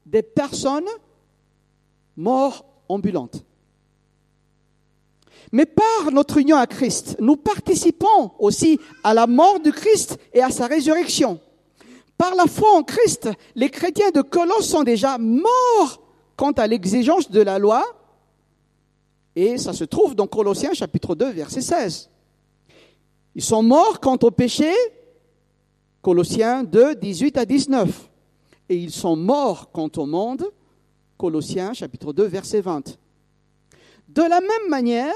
des 0.05 0.23
personnes 0.23 0.87
mortes 2.15 2.65
ambulantes. 2.87 3.43
Mais 5.51 5.65
par 5.65 6.11
notre 6.11 6.37
union 6.37 6.57
à 6.57 6.65
Christ, 6.65 7.17
nous 7.19 7.35
participons 7.35 8.31
aussi 8.39 8.79
à 9.03 9.13
la 9.13 9.27
mort 9.27 9.59
du 9.59 9.71
Christ 9.71 10.17
et 10.33 10.41
à 10.41 10.49
sa 10.49 10.67
résurrection. 10.67 11.39
Par 12.17 12.35
la 12.35 12.45
foi 12.45 12.71
en 12.73 12.83
Christ, 12.83 13.29
les 13.55 13.69
chrétiens 13.69 14.11
de 14.11 14.21
Colosse 14.21 14.69
sont 14.69 14.83
déjà 14.83 15.17
morts 15.17 16.01
quant 16.35 16.51
à 16.51 16.67
l'exigence 16.67 17.29
de 17.29 17.41
la 17.41 17.59
loi. 17.59 17.83
Et 19.35 19.57
ça 19.57 19.73
se 19.73 19.83
trouve 19.83 20.15
dans 20.15 20.27
Colossiens 20.27 20.73
chapitre 20.73 21.15
2, 21.15 21.31
verset 21.31 21.61
16. 21.61 22.09
Ils 23.35 23.43
sont 23.43 23.63
morts 23.63 23.99
quant 23.99 24.17
au 24.21 24.31
péché, 24.31 24.71
Colossiens 26.01 26.63
2, 26.63 26.95
18 26.95 27.37
à 27.37 27.45
19. 27.45 28.09
Et 28.73 28.77
ils 28.77 28.91
sont 28.91 29.15
morts 29.15 29.69
quant 29.71 29.91
au 29.97 30.07
monde, 30.07 30.51
Colossiens 31.15 31.73
chapitre 31.73 32.11
2, 32.11 32.23
verset 32.23 32.59
20. 32.59 32.97
De 34.09 34.23
la 34.23 34.41
même 34.41 34.67
manière, 34.67 35.13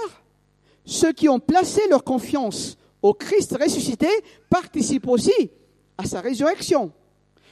ceux 0.85 1.11
qui 1.11 1.27
ont 1.27 1.39
placé 1.39 1.81
leur 1.89 2.03
confiance 2.03 2.77
au 3.01 3.15
Christ 3.15 3.57
ressuscité 3.59 4.09
participent 4.47 5.07
aussi 5.07 5.49
à 5.97 6.05
sa 6.05 6.21
résurrection. 6.21 6.91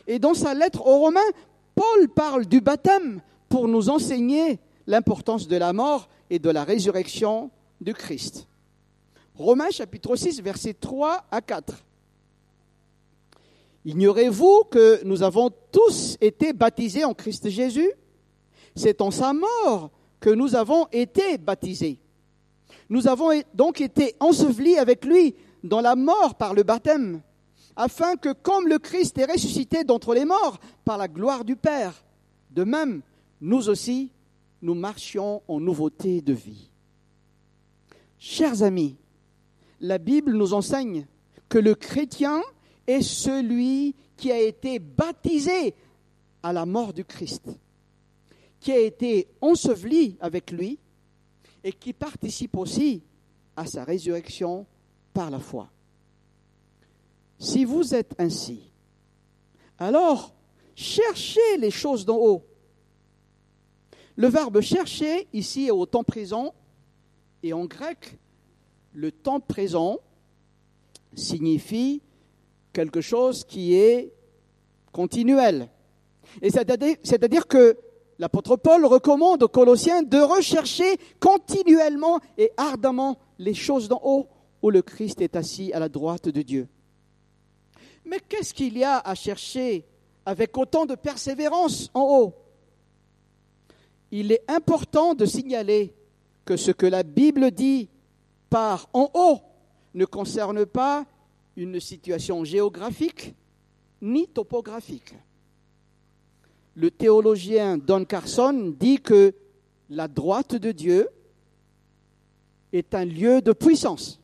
Et 0.05 0.19
dans 0.19 0.35
sa 0.35 0.53
lettre 0.53 0.85
aux 0.85 0.99
Romains, 0.99 1.31
Paul 1.73 2.07
parle 2.09 2.45
du 2.45 2.61
baptême 2.61 3.19
pour 3.49 3.67
nous 3.67 3.89
enseigner 3.89 4.59
l'importance 4.85 5.47
de 5.47 5.57
la 5.57 5.73
mort 5.73 6.07
et 6.29 6.37
de 6.37 6.51
la 6.51 6.65
résurrection 6.65 7.49
du 7.81 7.95
Christ. 7.95 8.47
Romains 9.33 9.71
chapitre 9.71 10.15
6, 10.15 10.39
versets 10.43 10.75
3 10.75 11.25
à 11.31 11.41
4. 11.41 11.83
Ignorez-vous 13.85 14.63
que 14.71 15.03
nous 15.05 15.21
avons 15.21 15.51
tous 15.71 16.17
été 16.19 16.53
baptisés 16.53 17.05
en 17.05 17.13
Christ 17.13 17.49
Jésus? 17.49 17.91
C'est 18.75 18.99
en 18.99 19.11
sa 19.11 19.31
mort 19.31 19.91
que 20.19 20.31
nous 20.31 20.55
avons 20.55 20.87
été 20.91 21.37
baptisés. 21.37 21.99
Nous 22.89 23.07
avons 23.07 23.29
donc 23.53 23.81
été 23.81 24.15
ensevelis 24.19 24.77
avec 24.77 25.05
lui 25.05 25.35
dans 25.63 25.81
la 25.81 25.95
mort 25.95 26.33
par 26.33 26.55
le 26.55 26.63
baptême, 26.63 27.21
afin 27.75 28.15
que 28.15 28.33
comme 28.33 28.67
le 28.67 28.79
Christ 28.79 29.19
est 29.19 29.31
ressuscité 29.31 29.83
d'entre 29.83 30.15
les 30.15 30.25
morts 30.25 30.59
par 30.83 30.97
la 30.97 31.07
gloire 31.07 31.45
du 31.45 31.55
Père, 31.55 32.03
de 32.49 32.63
même, 32.63 33.01
nous 33.39 33.69
aussi, 33.69 34.11
nous 34.63 34.73
marchions 34.73 35.43
en 35.47 35.59
nouveauté 35.59 36.21
de 36.21 36.33
vie. 36.33 36.71
Chers 38.17 38.63
amis, 38.63 38.95
la 39.79 39.99
Bible 39.99 40.33
nous 40.33 40.53
enseigne 40.53 41.05
que 41.49 41.59
le 41.59 41.75
chrétien 41.75 42.41
est 42.87 43.01
celui 43.01 43.95
qui 44.17 44.31
a 44.31 44.39
été 44.39 44.79
baptisé 44.79 45.73
à 46.43 46.53
la 46.53 46.65
mort 46.65 46.93
du 46.93 47.03
Christ, 47.03 47.49
qui 48.59 48.71
a 48.71 48.79
été 48.79 49.27
enseveli 49.41 50.17
avec 50.19 50.51
lui 50.51 50.79
et 51.63 51.71
qui 51.71 51.93
participe 51.93 52.55
aussi 52.57 53.01
à 53.55 53.65
sa 53.65 53.83
résurrection 53.83 54.65
par 55.13 55.31
la 55.31 55.39
foi. 55.39 55.69
Si 57.39 57.65
vous 57.65 57.93
êtes 57.93 58.13
ainsi, 58.19 58.71
alors 59.77 60.33
cherchez 60.75 61.57
les 61.57 61.71
choses 61.71 62.05
d'en 62.05 62.17
haut. 62.17 62.45
Le 64.15 64.27
verbe 64.27 64.61
chercher 64.61 65.27
ici 65.33 65.65
est 65.65 65.71
au 65.71 65.85
temps 65.85 66.03
présent 66.03 66.53
et 67.43 67.53
en 67.53 67.65
grec, 67.65 68.17
le 68.93 69.11
temps 69.11 69.39
présent 69.39 69.99
signifie 71.13 72.01
quelque 72.75 73.01
chose 73.01 73.43
qui 73.43 73.73
est 73.73 74.13
continuel. 74.91 75.69
Et 76.41 76.49
c'est-à-dire 76.51 77.47
que 77.47 77.77
L'apôtre 78.17 78.55
Paul 78.55 78.85
recommande 78.85 79.43
aux 79.43 79.49
Colossiens 79.49 80.01
de 80.01 80.19
rechercher 80.19 80.97
continuellement 81.19 82.19
et 82.37 82.51
ardemment 82.55 83.17
les 83.39 83.53
choses 83.53 83.89
d'en 83.89 83.99
haut 84.03 84.27
où 84.61 84.69
le 84.69 84.81
Christ 84.81 85.19
est 85.19 85.35
assis 85.35 85.73
à 85.73 85.79
la 85.79 85.89
droite 85.89 86.29
de 86.29 86.41
Dieu. 86.41 86.69
Mais 88.05 88.19
qu'est-ce 88.19 88.53
qu'il 88.53 88.77
y 88.77 88.83
a 88.83 88.99
à 88.99 89.15
chercher 89.15 89.85
avec 90.25 90.57
autant 90.57 90.85
de 90.85 90.95
persévérance 90.95 91.89
en 91.93 92.03
haut? 92.03 92.33
Il 94.11 94.31
est 94.31 94.43
important 94.47 95.13
de 95.13 95.25
signaler 95.25 95.93
que 96.45 96.55
ce 96.55 96.71
que 96.71 96.85
la 96.85 97.03
Bible 97.03 97.51
dit 97.51 97.89
par 98.49 98.87
en 98.93 99.09
haut 99.13 99.39
ne 99.93 100.05
concerne 100.05 100.65
pas 100.65 101.05
une 101.55 101.79
situation 101.79 102.43
géographique 102.43 103.33
ni 104.01 104.27
topographique 104.27 105.15
le 106.75 106.91
théologien 106.91 107.77
Don 107.77 108.05
Carson 108.05 108.73
dit 108.77 108.99
que 108.99 109.33
la 109.89 110.07
droite 110.07 110.55
de 110.55 110.71
Dieu 110.71 111.07
est 112.73 112.93
un 112.93 113.05
lieu 113.05 113.41
de 113.41 113.53
puissance. 113.53 114.19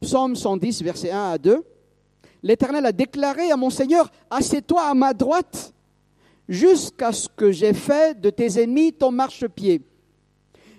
Psaume 0.00 0.36
110, 0.36 0.82
verset 0.82 1.10
1 1.10 1.30
à 1.30 1.38
2. 1.38 1.64
L'Éternel 2.42 2.84
a 2.84 2.92
déclaré 2.92 3.50
à 3.50 3.56
mon 3.56 3.70
Seigneur, 3.70 4.10
Assieds-toi 4.28 4.82
à 4.82 4.92
ma 4.92 5.14
droite 5.14 5.72
jusqu'à 6.46 7.10
ce 7.10 7.26
que 7.26 7.50
j'ai 7.50 7.72
fait 7.72 8.20
de 8.20 8.28
tes 8.28 8.62
ennemis 8.62 8.92
ton 8.92 9.10
marchepied. 9.10 9.80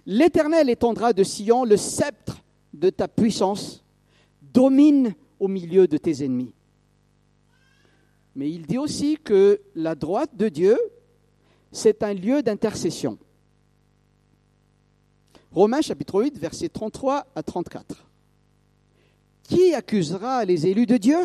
L'Éternel 0.06 0.70
étendra 0.70 1.12
de 1.12 1.24
Sion 1.24 1.66
le 1.66 1.78
sceptre 1.78 2.38
de 2.72 2.92
ta 2.92 3.08
puissance, 3.08 3.84
domine 4.56 5.14
au 5.38 5.50
milieu 5.50 5.86
de 5.86 5.98
tes 5.98 6.24
ennemis. 6.24 6.54
Mais 8.36 8.50
il 8.50 8.66
dit 8.66 8.78
aussi 8.78 9.18
que 9.22 9.62
la 9.76 9.96
droite 9.96 10.36
de 10.36 10.48
Dieu, 10.48 10.80
c'est 11.72 12.04
un 12.04 12.14
lieu 12.14 12.42
d'intercession. 12.42 13.18
Romains 15.52 15.82
chapitre 15.82 16.22
8, 16.22 16.38
versets 16.38 16.70
33 16.70 17.28
à 17.36 17.44
34. 17.44 18.08
Qui 19.44 19.74
accusera 19.74 20.46
les 20.46 20.68
élus 20.68 20.86
de 20.86 20.98
Dieu? 20.98 21.18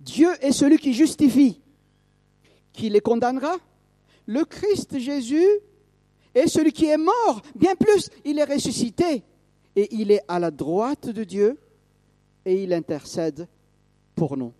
Dieu 0.00 0.30
est 0.40 0.52
celui 0.52 0.78
qui 0.78 0.94
justifie. 0.94 1.60
Qui 2.72 2.88
les 2.88 3.00
condamnera? 3.00 3.56
Le 4.26 4.44
Christ 4.44 4.98
Jésus 4.98 5.46
est 6.34 6.46
celui 6.46 6.72
qui 6.72 6.86
est 6.86 6.98
mort. 6.98 7.42
Bien 7.54 7.74
plus, 7.74 8.08
il 8.24 8.38
est 8.38 8.44
ressuscité. 8.44 9.22
Et 9.76 9.94
il 9.94 10.10
est 10.10 10.22
à 10.28 10.38
la 10.38 10.50
droite 10.50 11.08
de 11.08 11.24
Dieu 11.24 11.58
et 12.44 12.62
il 12.62 12.72
intercède 12.72 13.48
pour 14.14 14.36
nous. 14.36 14.52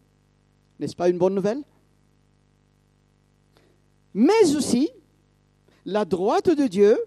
N'est-ce 0.79 0.97
pas 0.97 1.09
une 1.09 1.19
bonne 1.19 1.35
nouvelle? 1.35 1.63
Mais 4.15 4.55
aussi, 4.57 4.91
la 5.85 6.05
droite 6.05 6.51
de 6.51 6.67
Dieu, 6.67 6.99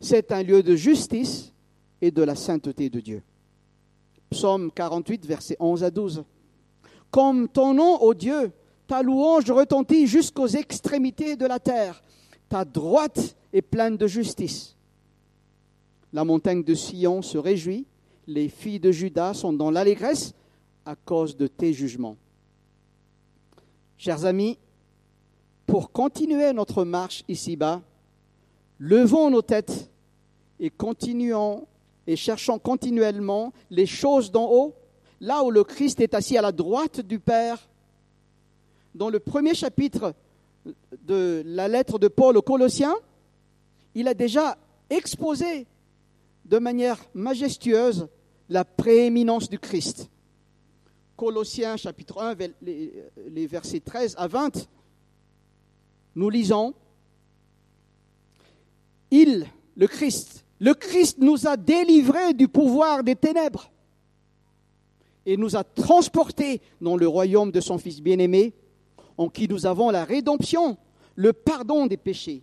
c'est 0.00 0.32
un 0.32 0.42
lieu 0.42 0.62
de 0.62 0.74
justice 0.74 1.52
et 2.00 2.10
de 2.10 2.22
la 2.22 2.34
sainteté 2.34 2.90
de 2.90 3.00
Dieu. 3.00 3.22
Psaume 4.30 4.70
48, 4.72 5.26
versets 5.26 5.56
11 5.60 5.84
à 5.84 5.90
12. 5.90 6.24
Comme 7.10 7.48
ton 7.48 7.74
nom, 7.74 8.00
ô 8.02 8.14
Dieu, 8.14 8.52
ta 8.86 9.02
louange 9.02 9.50
retentit 9.50 10.06
jusqu'aux 10.06 10.48
extrémités 10.48 11.36
de 11.36 11.46
la 11.46 11.60
terre. 11.60 12.02
Ta 12.48 12.64
droite 12.64 13.36
est 13.52 13.62
pleine 13.62 13.96
de 13.96 14.06
justice. 14.06 14.76
La 16.12 16.24
montagne 16.24 16.62
de 16.62 16.74
Sion 16.74 17.22
se 17.22 17.38
réjouit, 17.38 17.86
les 18.26 18.48
filles 18.48 18.80
de 18.80 18.92
Judas 18.92 19.34
sont 19.34 19.52
dans 19.52 19.70
l'allégresse 19.70 20.34
à 20.84 20.94
cause 20.94 21.36
de 21.36 21.46
tes 21.46 21.72
jugements. 21.72 22.16
Chers 23.96 24.24
amis, 24.26 24.58
pour 25.66 25.90
continuer 25.90 26.52
notre 26.52 26.84
marche 26.84 27.24
ici-bas, 27.28 27.82
levons 28.78 29.30
nos 29.30 29.42
têtes 29.42 29.90
et 30.60 30.70
continuons 30.70 31.66
et 32.06 32.16
cherchons 32.16 32.58
continuellement 32.58 33.52
les 33.70 33.86
choses 33.86 34.30
d'en 34.30 34.50
haut, 34.50 34.74
là 35.20 35.42
où 35.44 35.50
le 35.50 35.64
Christ 35.64 36.00
est 36.00 36.14
assis 36.14 36.36
à 36.36 36.42
la 36.42 36.52
droite 36.52 37.00
du 37.00 37.20
Père. 37.20 37.68
Dans 38.94 39.08
le 39.08 39.18
premier 39.18 39.54
chapitre 39.54 40.14
de 41.06 41.42
la 41.46 41.68
lettre 41.68 41.98
de 41.98 42.08
Paul 42.08 42.36
aux 42.36 42.42
Colossiens, 42.42 42.96
il 43.94 44.08
a 44.08 44.14
déjà 44.14 44.58
exposé 44.90 45.66
de 46.44 46.58
manière 46.58 46.98
majestueuse 47.14 48.08
la 48.48 48.64
prééminence 48.64 49.48
du 49.48 49.58
Christ. 49.58 50.10
Colossiens 51.16 51.76
chapitre 51.76 52.20
1, 52.20 52.36
les, 52.62 53.46
versets 53.46 53.80
13 53.80 54.14
à 54.18 54.26
20, 54.26 54.68
nous 56.14 56.30
lisons, 56.30 56.74
Il, 59.10 59.46
le 59.76 59.86
Christ, 59.86 60.44
le 60.58 60.74
Christ 60.74 61.18
nous 61.18 61.46
a 61.46 61.56
délivrés 61.56 62.34
du 62.34 62.48
pouvoir 62.48 63.02
des 63.04 63.16
ténèbres 63.16 63.70
et 65.24 65.36
nous 65.36 65.56
a 65.56 65.64
transportés 65.64 66.60
dans 66.80 66.96
le 66.96 67.06
royaume 67.06 67.52
de 67.52 67.60
son 67.60 67.78
Fils 67.78 68.00
bien-aimé, 68.00 68.54
en 69.16 69.28
qui 69.28 69.46
nous 69.46 69.66
avons 69.66 69.90
la 69.90 70.04
rédemption, 70.04 70.76
le 71.14 71.32
pardon 71.32 71.86
des 71.86 71.96
péchés. 71.96 72.42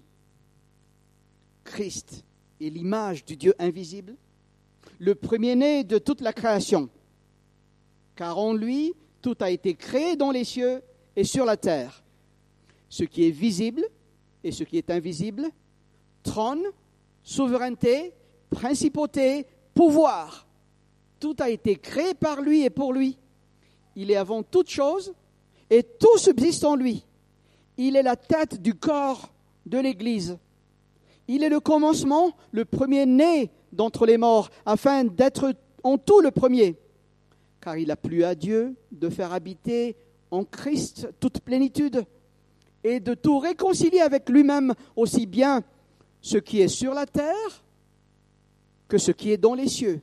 Christ 1.63 2.23
est 2.59 2.69
l'image 2.69 3.25
du 3.25 3.35
Dieu 3.35 3.53
invisible, 3.59 4.15
le 4.99 5.15
premier-né 5.15 5.83
de 5.83 5.97
toute 5.97 6.21
la 6.21 6.33
création, 6.33 6.89
car 8.15 8.37
en 8.37 8.53
lui 8.53 8.93
tout 9.21 9.37
a 9.39 9.49
été 9.49 9.75
créé 9.75 10.15
dans 10.15 10.31
les 10.31 10.43
cieux 10.43 10.81
et 11.15 11.23
sur 11.23 11.45
la 11.45 11.57
terre, 11.57 12.03
ce 12.89 13.03
qui 13.03 13.27
est 13.27 13.31
visible 13.31 13.83
et 14.43 14.51
ce 14.51 14.63
qui 14.63 14.77
est 14.77 14.89
invisible, 14.89 15.49
trône, 16.23 16.63
souveraineté, 17.23 18.13
principauté, 18.49 19.45
pouvoir. 19.73 20.47
Tout 21.19 21.35
a 21.39 21.49
été 21.49 21.75
créé 21.75 22.13
par 22.13 22.41
lui 22.41 22.63
et 22.63 22.69
pour 22.69 22.93
lui. 22.93 23.17
Il 23.95 24.11
est 24.11 24.15
avant 24.15 24.43
toute 24.43 24.69
chose 24.69 25.13
et 25.69 25.83
tout 25.83 26.17
subsiste 26.17 26.63
en 26.63 26.75
lui. 26.75 27.05
Il 27.77 27.95
est 27.95 28.03
la 28.03 28.15
tête 28.15 28.61
du 28.61 28.73
corps 28.73 29.31
de 29.65 29.77
l'Église. 29.77 30.37
Il 31.29 31.43
est 31.43 31.49
le 31.49 31.59
commencement, 31.59 32.35
le 32.51 32.65
premier-né 32.65 33.51
d'entre 33.71 34.07
les 34.07 34.17
morts, 34.17 34.49
afin 34.65 35.03
d'être 35.03 35.53
en 35.83 35.99
tout 35.99 36.21
le 36.21 36.31
premier. 36.31 36.75
Car 37.61 37.77
il 37.77 37.91
a 37.91 37.95
plu 37.95 38.23
à 38.23 38.33
Dieu 38.33 38.75
de 38.91 39.09
faire 39.09 39.31
habiter 39.31 39.95
en 40.31 40.43
Christ 40.43 41.07
toute 41.19 41.41
plénitude 41.41 42.03
et 42.83 42.99
de 42.99 43.13
tout 43.13 43.37
réconcilier 43.37 43.99
avec 43.99 44.27
lui-même 44.27 44.73
aussi 44.95 45.27
bien 45.27 45.61
ce 46.19 46.39
qui 46.39 46.61
est 46.61 46.67
sur 46.67 46.95
la 46.95 47.05
terre 47.05 47.63
que 48.87 48.97
ce 48.97 49.11
qui 49.11 49.31
est 49.31 49.37
dans 49.37 49.53
les 49.53 49.67
cieux, 49.67 50.01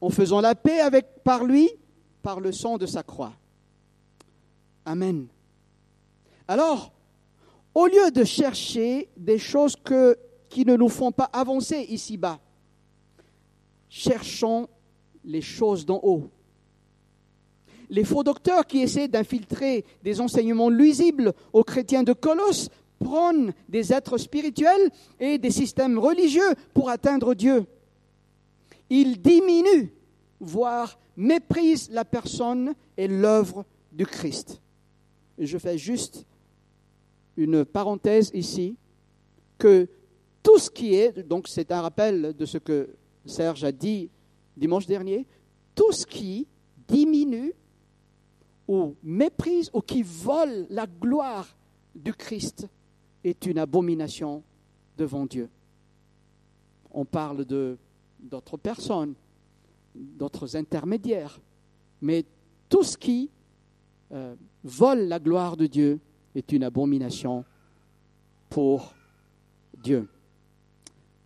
en 0.00 0.10
faisant 0.10 0.40
la 0.40 0.54
paix 0.54 0.78
avec 0.78 1.24
par 1.24 1.44
lui, 1.44 1.68
par 2.22 2.38
le 2.38 2.52
sang 2.52 2.78
de 2.78 2.86
sa 2.86 3.02
croix. 3.02 3.32
Amen. 4.84 5.26
Alors, 6.46 6.92
au 7.78 7.86
lieu 7.86 8.10
de 8.10 8.24
chercher 8.24 9.08
des 9.16 9.38
choses 9.38 9.76
qui 10.48 10.64
ne 10.64 10.74
nous 10.74 10.88
font 10.88 11.12
pas 11.12 11.30
avancer 11.32 11.86
ici-bas, 11.88 12.40
cherchons 13.88 14.68
les 15.24 15.40
choses 15.40 15.86
d'en 15.86 16.00
haut. 16.02 16.28
Les 17.88 18.02
faux 18.02 18.24
docteurs 18.24 18.66
qui 18.66 18.80
essaient 18.80 19.06
d'infiltrer 19.06 19.84
des 20.02 20.20
enseignements 20.20 20.70
luisibles 20.70 21.32
aux 21.52 21.62
chrétiens 21.62 22.02
de 22.02 22.12
Colosse 22.12 22.68
prônent 22.98 23.52
des 23.68 23.92
êtres 23.92 24.18
spirituels 24.18 24.90
et 25.20 25.38
des 25.38 25.52
systèmes 25.52 26.00
religieux 26.00 26.56
pour 26.74 26.90
atteindre 26.90 27.32
Dieu. 27.32 27.64
Ils 28.90 29.22
diminuent, 29.22 29.92
voire 30.40 30.98
méprisent 31.16 31.90
la 31.92 32.04
personne 32.04 32.74
et 32.96 33.06
l'œuvre 33.06 33.64
du 33.92 34.04
Christ. 34.04 34.60
je 35.38 35.58
fais 35.58 35.78
juste 35.78 36.26
une 37.38 37.64
parenthèse 37.64 38.32
ici, 38.34 38.76
que 39.58 39.88
tout 40.42 40.58
ce 40.58 40.68
qui 40.68 40.94
est, 40.94 41.22
donc 41.22 41.46
c'est 41.46 41.70
un 41.70 41.80
rappel 41.80 42.34
de 42.36 42.44
ce 42.44 42.58
que 42.58 42.96
Serge 43.24 43.62
a 43.62 43.70
dit 43.70 44.10
dimanche 44.56 44.86
dernier, 44.86 45.24
tout 45.74 45.92
ce 45.92 46.04
qui 46.04 46.48
diminue 46.88 47.52
ou 48.66 48.96
méprise 49.04 49.70
ou 49.72 49.80
qui 49.80 50.02
vole 50.02 50.66
la 50.68 50.86
gloire 50.86 51.56
du 51.94 52.12
Christ 52.12 52.66
est 53.22 53.46
une 53.46 53.58
abomination 53.58 54.42
devant 54.96 55.24
Dieu. 55.24 55.48
On 56.90 57.04
parle 57.04 57.44
de 57.44 57.78
d'autres 58.18 58.56
personnes, 58.56 59.14
d'autres 59.94 60.56
intermédiaires, 60.56 61.40
mais 62.00 62.24
tout 62.68 62.82
ce 62.82 62.98
qui 62.98 63.30
euh, 64.10 64.34
vole 64.64 65.02
la 65.02 65.20
gloire 65.20 65.56
de 65.56 65.66
Dieu 65.66 66.00
est 66.38 66.52
une 66.52 66.64
abomination 66.64 67.44
pour 68.48 68.94
Dieu. 69.82 70.08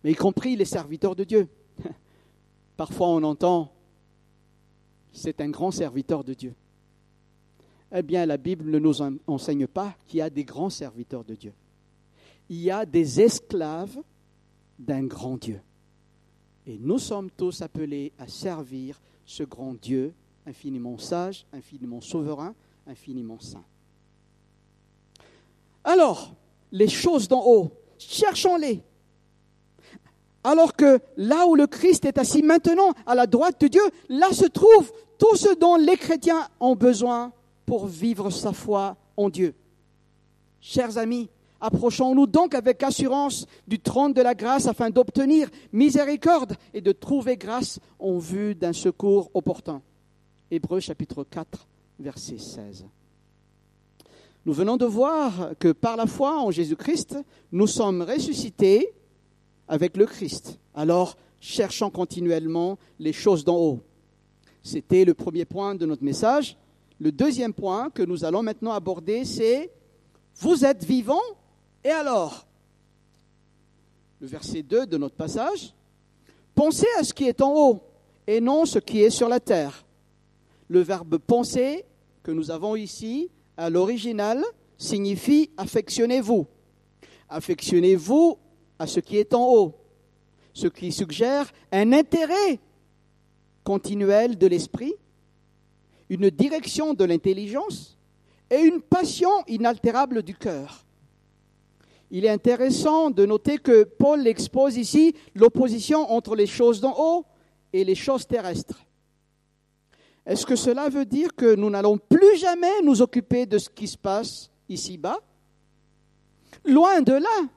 Mais 0.03 0.11
y 0.11 0.15
compris 0.15 0.55
les 0.55 0.65
serviteurs 0.65 1.15
de 1.15 1.23
Dieu. 1.23 1.47
Parfois 2.77 3.09
on 3.09 3.23
entend, 3.23 3.71
c'est 5.11 5.39
un 5.41 5.49
grand 5.49 5.71
serviteur 5.71 6.23
de 6.23 6.33
Dieu. 6.33 6.53
Eh 7.95 8.01
bien, 8.01 8.25
la 8.25 8.37
Bible 8.37 8.71
ne 8.71 8.79
nous 8.79 9.01
enseigne 9.27 9.67
pas 9.67 9.95
qu'il 10.07 10.17
y 10.17 10.21
a 10.21 10.29
des 10.29 10.43
grands 10.43 10.71
serviteurs 10.71 11.23
de 11.23 11.35
Dieu. 11.35 11.53
Il 12.49 12.57
y 12.57 12.71
a 12.71 12.85
des 12.85 13.21
esclaves 13.21 13.99
d'un 14.79 15.05
grand 15.05 15.37
Dieu. 15.37 15.61
Et 16.65 16.79
nous 16.79 16.97
sommes 16.97 17.29
tous 17.29 17.61
appelés 17.61 18.11
à 18.17 18.27
servir 18.27 18.99
ce 19.25 19.43
grand 19.43 19.75
Dieu 19.75 20.13
infiniment 20.45 20.97
sage, 20.97 21.45
infiniment 21.53 22.01
souverain, 22.01 22.55
infiniment 22.87 23.39
saint. 23.39 23.63
Alors, 25.83 26.33
les 26.71 26.87
choses 26.87 27.27
d'en 27.27 27.43
haut, 27.45 27.71
cherchons-les. 27.97 28.81
Alors 30.43 30.75
que 30.75 30.99
là 31.15 31.47
où 31.47 31.55
le 31.55 31.67
Christ 31.67 32.05
est 32.05 32.17
assis 32.17 32.43
maintenant, 32.43 32.93
à 33.05 33.15
la 33.15 33.27
droite 33.27 33.61
de 33.61 33.67
Dieu, 33.67 33.81
là 34.09 34.31
se 34.33 34.45
trouve 34.45 34.91
tout 35.17 35.35
ce 35.35 35.57
dont 35.57 35.75
les 35.75 35.95
chrétiens 35.95 36.47
ont 36.59 36.75
besoin 36.75 37.31
pour 37.65 37.87
vivre 37.87 38.29
sa 38.29 38.51
foi 38.51 38.97
en 39.15 39.29
Dieu. 39.29 39.55
Chers 40.59 40.97
amis, 40.97 41.29
approchons-nous 41.61 42.27
donc 42.27 42.55
avec 42.55 42.83
assurance 42.83 43.45
du 43.67 43.79
trône 43.79 44.13
de 44.13 44.21
la 44.21 44.35
grâce 44.35 44.67
afin 44.67 44.89
d'obtenir 44.89 45.49
miséricorde 45.71 46.55
et 46.73 46.81
de 46.81 46.91
trouver 46.91 47.37
grâce 47.37 47.79
en 47.99 48.17
vue 48.17 48.53
d'un 48.53 48.73
secours 48.73 49.29
opportun. 49.33 49.81
Hébreux 50.51 50.81
chapitre 50.81 51.23
4, 51.23 51.67
verset 51.99 52.37
16. 52.37 52.85
Nous 54.45 54.53
venons 54.53 54.77
de 54.77 54.85
voir 54.85 55.51
que 55.59 55.71
par 55.71 55.95
la 55.95 56.05
foi 56.05 56.39
en 56.39 56.51
Jésus-Christ, 56.51 57.17
nous 57.51 57.67
sommes 57.67 58.01
ressuscités 58.01 58.93
avec 59.67 59.95
le 59.95 60.05
Christ. 60.05 60.59
Alors, 60.73 61.15
cherchons 61.39 61.89
continuellement 61.89 62.77
les 62.99 63.13
choses 63.13 63.45
d'en 63.45 63.57
haut. 63.57 63.79
C'était 64.61 65.05
le 65.05 65.13
premier 65.13 65.45
point 65.45 65.75
de 65.75 65.85
notre 65.85 66.03
message, 66.03 66.57
Le 66.99 67.11
deuxième 67.11 67.53
point 67.53 67.89
que 67.89 68.03
nous 68.03 68.23
allons 68.23 68.43
maintenant 68.43 68.71
aborder, 68.71 69.25
c'est 69.25 69.71
Vous 70.37 70.63
êtes 70.63 70.85
vivants, 70.85 71.19
et 71.83 71.89
alors? 71.89 72.47
Le 74.21 74.27
verset 74.27 74.63
2 74.63 74.85
de 74.85 74.97
notre 74.97 75.15
passage. 75.15 75.73
Pensez 76.55 76.87
à 76.97 77.03
ce 77.03 77.13
qui 77.13 77.25
est 77.25 77.41
en 77.41 77.53
haut, 77.53 77.81
et 78.25 78.39
non 78.39 78.65
ce 78.65 78.79
qui 78.79 79.01
est 79.01 79.09
sur 79.09 79.27
la 79.27 79.39
terre. 79.41 79.85
Le 80.69 80.79
verbe 80.79 81.17
penser 81.17 81.83
que 82.23 82.31
nous 82.31 82.51
avons 82.51 82.75
ici, 82.77 83.29
à 83.57 83.69
l'original, 83.69 84.43
signifie 84.77 85.51
affectionnez-vous. 85.57 86.47
Affectionnez-vous 87.29 88.37
à 88.79 88.87
ce 88.87 88.99
qui 88.99 89.17
est 89.17 89.33
en 89.33 89.47
haut, 89.47 89.75
ce 90.53 90.67
qui 90.67 90.91
suggère 90.91 91.51
un 91.71 91.93
intérêt 91.93 92.59
continuel 93.63 94.37
de 94.37 94.47
l'esprit, 94.47 94.93
une 96.09 96.29
direction 96.29 96.93
de 96.93 97.05
l'intelligence 97.05 97.97
et 98.49 98.59
une 98.59 98.81
passion 98.81 99.31
inaltérable 99.47 100.21
du 100.21 100.35
cœur. 100.35 100.85
Il 102.11 102.25
est 102.25 102.29
intéressant 102.29 103.09
de 103.09 103.25
noter 103.25 103.57
que 103.57 103.83
Paul 103.83 104.27
expose 104.27 104.77
ici 104.77 105.15
l'opposition 105.33 106.11
entre 106.11 106.35
les 106.35 106.45
choses 106.45 106.79
d'en 106.79 106.93
haut 106.95 107.25
et 107.71 107.83
les 107.83 107.95
choses 107.95 108.27
terrestres. 108.27 108.85
Est-ce 110.25 110.45
que 110.45 110.55
cela 110.55 110.89
veut 110.89 111.05
dire 111.05 111.35
que 111.35 111.55
nous 111.55 111.69
n'allons 111.69 111.97
plus 111.97 112.37
jamais 112.37 112.81
nous 112.83 113.01
occuper 113.01 113.45
de 113.45 113.57
ce 113.57 113.69
qui 113.69 113.87
se 113.87 113.97
passe 113.97 114.49
ici-bas? 114.69 115.19
Loin 116.65 117.01
de 117.01 117.13
là. 117.13 117.49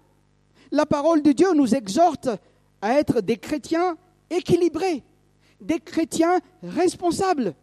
La 0.72 0.86
parole 0.86 1.22
de 1.22 1.32
Dieu 1.32 1.52
nous 1.54 1.74
exhorte 1.74 2.28
à 2.82 2.94
être 2.94 3.20
des 3.20 3.36
chrétiens 3.36 3.96
équilibrés, 4.30 5.04
des 5.60 5.78
chrétiens 5.78 6.40
responsables. 6.62 7.54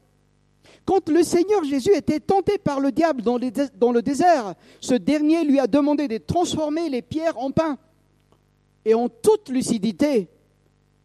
Quand 0.85 1.09
le 1.09 1.23
Seigneur 1.23 1.63
Jésus 1.63 1.95
était 1.95 2.19
tenté 2.19 2.57
par 2.57 2.79
le 2.79 2.91
diable 2.91 3.21
dans, 3.21 3.37
le 3.37 4.01
désert, 4.01 4.55
ce 4.79 4.95
dernier 4.95 5.43
lui 5.43 5.59
a 5.59 5.67
demandé 5.67 6.07
de 6.07 6.17
transformer 6.17 6.89
les 6.89 7.01
pierres 7.01 7.37
en 7.37 7.51
pain. 7.51 7.77
Et 8.85 8.93
en 8.93 9.07
toute 9.07 9.49
lucidité, 9.49 10.27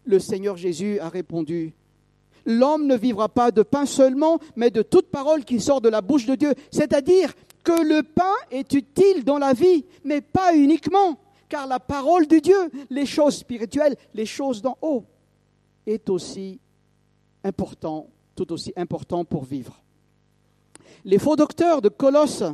le 0.05 0.19
Seigneur 0.19 0.57
Jésus 0.57 0.99
a 0.99 1.09
répondu, 1.09 1.75
L'homme 2.49 2.87
ne 2.87 2.97
vivra 2.97 3.29
pas 3.29 3.51
de 3.51 3.63
pain 3.63 3.85
seulement, 3.85 4.39
mais 4.57 4.71
de 4.71 4.81
toute 4.81 5.11
parole 5.11 5.45
qui 5.45 5.61
sort 5.61 5.83
de 5.83 5.91
la 5.91 6.01
bouche 6.01 6.25
de 6.25 6.35
Dieu. 6.35 6.55
C'est-à-dire 6.71 7.35
que 7.63 7.83
le 7.83 8.03
pain 8.03 8.33
est 8.51 8.73
utile 8.73 9.23
dans 9.23 9.37
la 9.37 9.53
vie, 9.53 9.85
mais 10.03 10.23
pas 10.23 10.57
uniquement, 10.57 11.19
car 11.51 11.67
la 11.67 11.79
parole 11.79 12.27
de 12.27 12.39
Dieu, 12.39 12.71
les 12.89 13.05
choses 13.05 13.37
spirituelles, 13.37 13.97
les 14.15 14.25
choses 14.25 14.63
d'en 14.63 14.79
haut, 14.81 15.05
est 15.87 16.09
aussi 16.09 16.59
important, 17.45 18.07
tout 18.35 18.51
aussi 18.51 18.73
important 18.77 19.27
pour 19.27 19.45
vivre. 19.45 19.83
Les 21.05 21.19
faux 21.19 21.37
docteurs 21.37 21.83
de 21.83 21.91
Colosse 21.91 22.45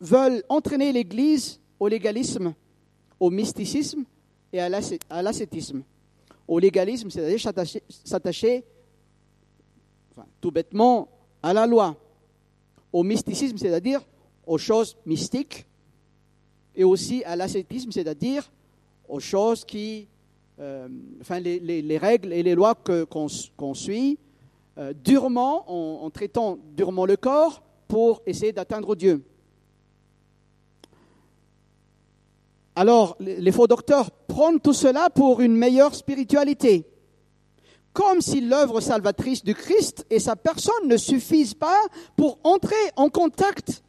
veulent 0.00 0.42
entraîner 0.48 0.90
l'Église 0.90 1.60
au 1.78 1.86
légalisme, 1.86 2.54
au 3.20 3.28
mysticisme 3.28 4.04
et 4.54 4.60
à 4.60 4.70
l'ascétisme. 5.22 5.82
Au 6.48 6.58
légalisme, 6.58 7.10
c'est-à-dire 7.10 7.52
s'attacher 8.04 8.64
tout 10.40 10.50
bêtement 10.50 11.08
à 11.42 11.52
la 11.52 11.66
loi, 11.66 11.96
au 12.92 13.02
mysticisme, 13.02 13.56
c'est-à-dire 13.56 14.00
aux 14.46 14.58
choses 14.58 14.96
mystiques, 15.06 15.66
et 16.74 16.84
aussi 16.84 17.22
à 17.24 17.36
l'ascétisme, 17.36 17.90
c'est-à-dire 17.90 18.50
aux 19.08 19.20
choses 19.20 19.64
qui, 19.64 20.08
euh, 20.58 20.88
enfin 21.20 21.40
les, 21.40 21.98
règles 21.98 22.32
et 22.32 22.42
les 22.42 22.54
lois 22.54 22.74
qu'on 22.74 23.74
suit 23.74 24.18
euh, 24.78 24.92
durement, 25.04 25.64
en, 25.70 26.04
en, 26.04 26.10
traitant 26.10 26.58
durement 26.74 27.04
le 27.04 27.16
corps 27.16 27.62
pour 27.88 28.22
essayer 28.26 28.52
d'atteindre 28.52 28.94
Dieu. 28.94 29.22
Alors, 32.74 33.16
les 33.20 33.52
faux 33.52 33.66
docteurs 33.66 34.10
prennent 34.10 34.58
tout 34.58 34.72
cela 34.72 35.10
pour 35.10 35.42
une 35.42 35.54
meilleure 35.54 35.94
spiritualité 35.94 36.86
comme 37.92 38.20
si 38.20 38.40
l'œuvre 38.40 38.80
salvatrice 38.80 39.44
du 39.44 39.54
Christ 39.54 40.06
et 40.10 40.18
sa 40.18 40.36
personne 40.36 40.86
ne 40.86 40.96
suffisent 40.96 41.54
pas 41.54 41.80
pour 42.16 42.38
entrer 42.42 42.74
en 42.96 43.08
contact 43.08 43.82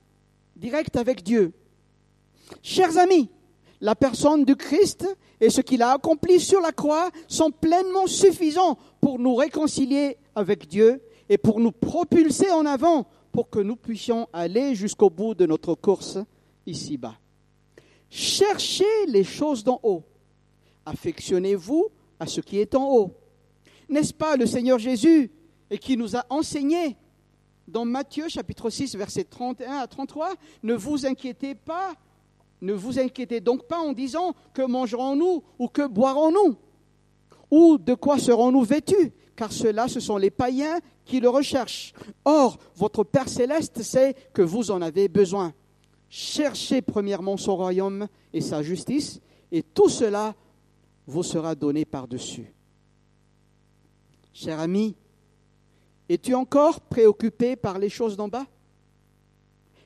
direct 0.56 0.96
avec 0.96 1.24
Dieu. 1.24 1.54
Chers 2.62 2.98
amis, 2.98 3.30
la 3.82 3.96
personne 3.96 4.46
du 4.46 4.56
Christ 4.56 5.06
et 5.40 5.50
ce 5.50 5.62
qu'il 5.62 5.82
a 5.82 5.92
accompli 5.92 6.40
sur 6.40 6.62
la 6.62 6.72
croix 6.72 7.12
sont 7.28 7.52
pleinement 7.52 8.08
suffisants 8.08 8.78
pour 9.02 9.20
nous 9.20 9.36
réconcilier 9.36 10.18
avec 10.36 10.68
Dieu 10.68 11.02
et 11.30 11.38
pour 11.38 11.60
nous 11.60 11.72
propulser 11.72 12.52
en 12.52 12.66
avant 12.66 13.08
pour 13.32 13.50
que 13.50 13.60
nous 13.60 13.76
puissions 13.76 14.28
aller 14.32 14.76
jusqu'au 14.76 15.10
bout 15.10 15.34
de 15.34 15.46
notre 15.46 15.76
course 15.76 16.18
ici-bas. 16.66 17.16
Cherchez 18.10 19.06
les 19.08 19.24
choses 19.24 19.64
d'en 19.64 19.80
haut. 19.84 20.04
Affectionnez-vous 20.86 21.88
à 22.20 22.28
ce 22.28 22.42
qui 22.42 22.60
est 22.60 22.76
en 22.76 22.88
haut 22.90 23.12
n'est-ce 23.90 24.14
pas 24.14 24.36
le 24.36 24.46
Seigneur 24.46 24.80
Jésus 24.80 25.32
qui 25.82 25.98
nous 25.98 26.16
a 26.16 26.26
enseigné 26.30 26.98
dans 27.68 27.86
Matthieu 27.86 28.28
chapitre 28.28 28.70
6 28.70 28.96
versets 28.96 29.24
31 29.24 29.78
à 29.78 29.88
33, 29.88 30.34
ne 30.64 30.74
vous 30.74 31.06
inquiétez 31.06 31.56
pas, 31.56 31.94
ne 32.62 32.74
vous 32.74 33.00
inquiétez 33.00 33.40
donc 33.40 33.68
pas 33.68 33.80
en 33.80 33.94
disant 33.94 34.34
que 34.54 34.62
mangerons-nous 34.62 35.44
ou 35.60 35.68
que 35.68 35.88
boirons-nous 35.88 36.56
ou 37.50 37.78
de 37.78 37.94
quoi 37.94 38.20
serons-nous 38.20 38.64
vêtus 38.64 39.14
car 39.36 39.52
ceux-là, 39.52 39.88
ce 39.88 40.00
sont 40.00 40.18
les 40.18 40.30
païens 40.30 40.80
qui 41.06 41.20
le 41.20 41.30
recherchent. 41.30 41.94
Or, 42.26 42.58
votre 42.76 43.04
Père 43.04 43.30
céleste 43.30 43.82
sait 43.82 44.16
que 44.34 44.42
vous 44.42 44.72
en 44.72 44.82
avez 44.82 45.08
besoin. 45.08 45.54
Cherchez 46.10 46.82
premièrement 46.82 47.38
son 47.38 47.56
royaume 47.56 48.08
et 48.32 48.42
sa 48.42 48.62
justice, 48.62 49.20
et 49.52 49.64
tout 49.64 49.90
cela 49.90 50.36
vous 51.08 51.24
sera 51.24 51.56
donné 51.56 51.86
par-dessus. 51.86 52.54
Cher 54.34 54.60
ami, 54.60 54.96
es-tu 56.10 56.34
encore 56.34 56.82
préoccupé 56.82 57.56
par 57.56 57.78
les 57.78 57.90
choses 57.90 58.18
d'en 58.18 58.28
bas? 58.28 58.48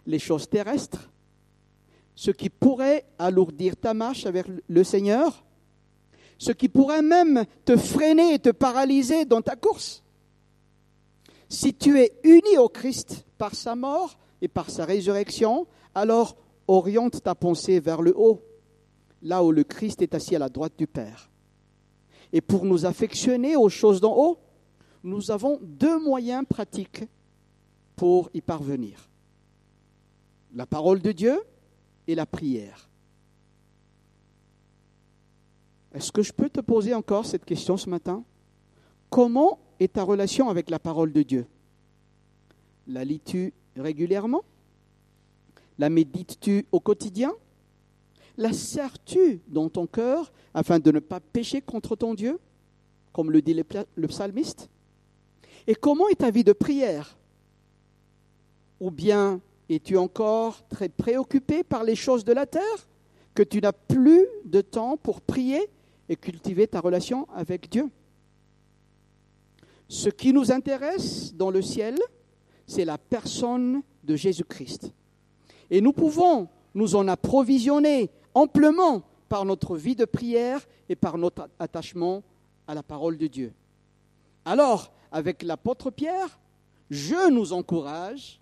Les 0.05 0.19
choses 0.19 0.49
terrestres? 0.49 1.09
Ce 2.15 2.31
qui 2.31 2.49
pourrait 2.49 3.05
alourdir 3.19 3.75
ta 3.75 3.93
marche 3.93 4.25
avec 4.25 4.45
le 4.67 4.83
Seigneur? 4.83 5.43
Ce 6.37 6.51
qui 6.51 6.69
pourrait 6.69 7.01
même 7.01 7.45
te 7.65 7.75
freiner 7.75 8.35
et 8.35 8.39
te 8.39 8.49
paralyser 8.49 9.25
dans 9.25 9.41
ta 9.41 9.55
course? 9.55 10.03
Si 11.49 11.73
tu 11.73 11.99
es 11.99 12.17
uni 12.23 12.57
au 12.57 12.69
Christ 12.69 13.25
par 13.37 13.53
sa 13.53 13.75
mort 13.75 14.17
et 14.41 14.47
par 14.47 14.69
sa 14.69 14.85
résurrection, 14.85 15.67
alors 15.93 16.37
oriente 16.67 17.21
ta 17.21 17.35
pensée 17.35 17.79
vers 17.79 18.01
le 18.01 18.13
haut, 18.17 18.41
là 19.21 19.43
où 19.43 19.51
le 19.51 19.63
Christ 19.63 20.01
est 20.01 20.15
assis 20.15 20.35
à 20.35 20.39
la 20.39 20.49
droite 20.49 20.73
du 20.77 20.87
Père. 20.87 21.29
Et 22.33 22.41
pour 22.41 22.65
nous 22.65 22.85
affectionner 22.85 23.55
aux 23.55 23.69
choses 23.69 24.01
d'en 24.01 24.15
haut, 24.15 24.39
nous 25.03 25.31
avons 25.31 25.59
deux 25.61 25.99
moyens 25.99 26.45
pratiques 26.47 27.05
pour 27.95 28.29
y 28.33 28.41
parvenir. 28.41 29.09
La 30.53 30.65
parole 30.65 31.01
de 31.01 31.11
Dieu 31.11 31.41
et 32.07 32.15
la 32.15 32.25
prière. 32.25 32.89
Est-ce 35.93 36.11
que 36.11 36.21
je 36.21 36.33
peux 36.33 36.49
te 36.49 36.59
poser 36.59 36.93
encore 36.93 37.25
cette 37.25 37.45
question 37.45 37.77
ce 37.77 37.89
matin? 37.89 38.23
Comment 39.09 39.59
est 39.79 39.93
ta 39.93 40.03
relation 40.03 40.49
avec 40.49 40.69
la 40.69 40.79
parole 40.79 41.11
de 41.13 41.23
Dieu? 41.23 41.47
La 42.87 43.03
lis-tu 43.03 43.53
régulièrement? 43.75 44.43
La 45.79 45.89
médites-tu 45.89 46.65
au 46.71 46.79
quotidien? 46.79 47.33
La 48.37 48.53
sers-tu 48.53 49.41
dans 49.47 49.67
ton 49.67 49.87
cœur 49.87 50.31
afin 50.53 50.79
de 50.79 50.91
ne 50.91 50.99
pas 50.99 51.19
pécher 51.19 51.61
contre 51.61 51.95
ton 51.95 52.13
Dieu, 52.13 52.39
comme 53.11 53.31
le 53.31 53.41
dit 53.41 53.55
le 53.55 54.07
psalmiste. 54.07 54.69
Et 55.65 55.75
comment 55.75 56.07
est 56.09 56.19
ta 56.19 56.29
vie 56.29 56.43
de 56.43 56.53
prière? 56.53 57.17
Ou 58.79 58.91
bien 58.91 59.41
es-tu 59.69 59.97
encore 59.97 60.67
très 60.67 60.87
préoccupé 60.87 61.63
par 61.63 61.83
les 61.83 61.95
choses 61.95 62.23
de 62.23 62.31
la 62.31 62.45
terre, 62.45 62.87
que 63.33 63.43
tu 63.43 63.59
n'as 63.59 63.73
plus 63.73 64.27
de 64.45 64.61
temps 64.61 64.97
pour 64.97 65.21
prier 65.21 65.67
et 66.07 66.15
cultiver 66.15 66.67
ta 66.67 66.79
relation 66.79 67.27
avec 67.33 67.69
Dieu? 67.69 67.89
Ce 69.89 70.09
qui 70.09 70.31
nous 70.31 70.51
intéresse 70.51 71.33
dans 71.33 71.49
le 71.49 71.61
ciel, 71.61 71.97
c'est 72.67 72.85
la 72.85 72.97
personne 72.97 73.81
de 74.03 74.15
Jésus-Christ. 74.15 74.91
Et 75.69 75.81
nous 75.81 75.93
pouvons 75.93 76.49
nous 76.73 76.95
en 76.95 77.07
approvisionner 77.07 78.11
amplement 78.37 79.03
par 79.29 79.45
notre 79.45 79.77
vie 79.77 79.95
de 79.95 80.05
prière 80.05 80.65
et 80.89 80.95
par 80.95 81.17
notre 81.17 81.49
attachement 81.57 82.23
à 82.67 82.75
la 82.75 82.83
parole 82.83 83.17
de 83.17 83.27
Dieu. 83.27 83.53
Alors, 84.45 84.93
avec 85.11 85.41
l'apôtre 85.41 85.89
Pierre, 85.89 86.39
je 86.89 87.31
nous 87.31 87.51
encourage 87.51 88.39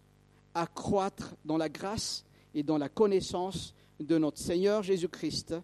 à 0.53 0.67
croître 0.67 1.35
dans 1.45 1.57
la 1.57 1.69
grâce 1.69 2.25
et 2.53 2.61
dans 2.61 2.77
la 2.77 2.89
connaissance 2.89 3.73
de 3.99 4.17
notre 4.17 4.37
Seigneur 4.37 4.83
Jésus-Christ. 4.83 5.55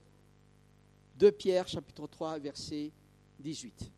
De 1.17 1.29
Pierre 1.29 1.67
chapitre 1.67 2.07
3 2.07 2.39
verset 2.39 2.91
18. 3.39 3.91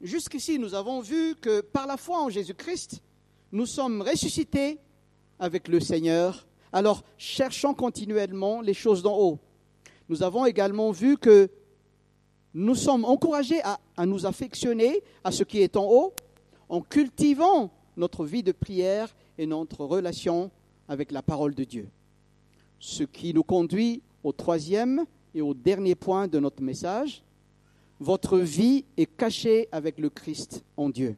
Jusqu'ici, 0.00 0.58
nous 0.58 0.74
avons 0.74 1.00
vu 1.00 1.36
que 1.36 1.60
par 1.60 1.86
la 1.86 1.96
foi 1.96 2.20
en 2.20 2.30
Jésus-Christ, 2.30 3.02
nous 3.52 3.66
sommes 3.66 4.00
ressuscités 4.02 4.78
avec 5.38 5.68
le 5.68 5.80
Seigneur, 5.80 6.46
alors 6.72 7.04
cherchons 7.18 7.74
continuellement 7.74 8.60
les 8.60 8.74
choses 8.74 9.02
d'en 9.02 9.18
haut. 9.18 9.38
Nous 10.08 10.22
avons 10.22 10.46
également 10.46 10.90
vu 10.90 11.16
que 11.16 11.50
nous 12.54 12.74
sommes 12.74 13.04
encouragés 13.04 13.60
à, 13.62 14.06
nous 14.06 14.26
affectionner 14.26 15.02
à 15.24 15.30
ce 15.32 15.44
qui 15.44 15.60
est 15.60 15.76
en 15.76 15.86
haut 15.90 16.12
en 16.68 16.80
cultivant 16.80 17.70
notre 17.96 18.24
vie 18.24 18.42
de 18.42 18.52
prière 18.52 19.14
et 19.38 19.46
notre 19.46 19.84
relation 19.84 20.50
avec 20.88 21.12
la 21.12 21.22
parole 21.22 21.54
de 21.54 21.64
Dieu. 21.64 21.88
Ce 22.78 23.04
qui 23.04 23.32
nous 23.32 23.44
conduit 23.44 24.02
au 24.24 24.32
troisième 24.32 25.04
et 25.34 25.40
au 25.40 25.54
dernier 25.54 25.94
point 25.94 26.28
de 26.28 26.38
notre 26.38 26.62
message. 26.62 27.22
Votre 28.00 28.38
vie 28.38 28.84
est 28.96 29.06
cachée 29.06 29.68
avec 29.72 29.98
le 29.98 30.10
Christ 30.10 30.64
en 30.76 30.90
Dieu. 30.90 31.16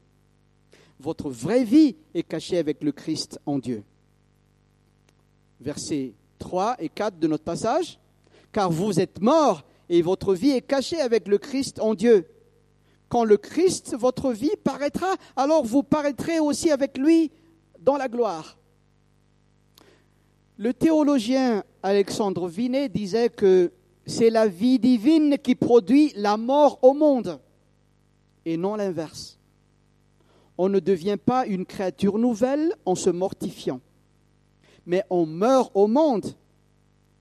Votre 1.01 1.31
vraie 1.31 1.64
vie 1.64 1.97
est 2.14 2.23
cachée 2.23 2.59
avec 2.59 2.83
le 2.85 2.93
Christ 2.93 3.40
en 3.47 3.59
Dieu. 3.59 3.83
Versets 5.61 6.14
3 6.38 6.77
et 6.79 6.88
4 6.88 7.19
de 7.19 7.27
notre 7.27 7.45
passage. 7.45 7.99
Car 8.53 8.71
vous 8.71 9.01
êtes 9.01 9.21
morts 9.21 9.64
et 9.88 10.03
votre 10.03 10.35
vie 10.35 10.51
est 10.51 10.62
cachée 10.62 11.01
avec 11.01 11.29
le 11.29 11.38
Christ 11.38 11.81
en 11.81 11.95
Dieu. 11.95 12.27
Quand 13.09 13.25
le 13.25 13.37
Christ, 13.37 13.95
votre 13.99 14.33
vie, 14.33 14.51
paraîtra, 14.62 15.14
alors 15.37 15.64
vous 15.64 15.83
paraîtrez 15.83 16.40
aussi 16.40 16.71
avec 16.71 16.99
lui 16.99 17.31
dans 17.81 17.97
la 17.97 18.09
gloire. 18.09 18.59
Le 20.57 20.73
théologien 20.73 21.64
Alexandre 21.83 22.49
Vinet 22.49 22.88
disait 22.88 23.29
que 23.29 23.73
c'est 24.07 24.31
la 24.31 24.47
vie 24.47 24.79
divine 24.79 25.37
qui 25.43 25.55
produit 25.55 26.12
la 26.17 26.37
mort 26.37 26.79
au 26.83 26.93
monde 26.95 27.40
et 28.45 28.57
non 28.57 28.77
l'inverse. 28.77 29.38
On 30.57 30.69
ne 30.69 30.79
devient 30.79 31.17
pas 31.23 31.47
une 31.47 31.67
créature 31.67 32.19
nouvelle 32.19 32.75
en 32.85 32.95
se 32.95 33.11
mortifiant, 33.11 33.81
mais 34.87 35.05
on 35.11 35.27
meurt 35.27 35.70
au 35.75 35.87
monde 35.87 36.27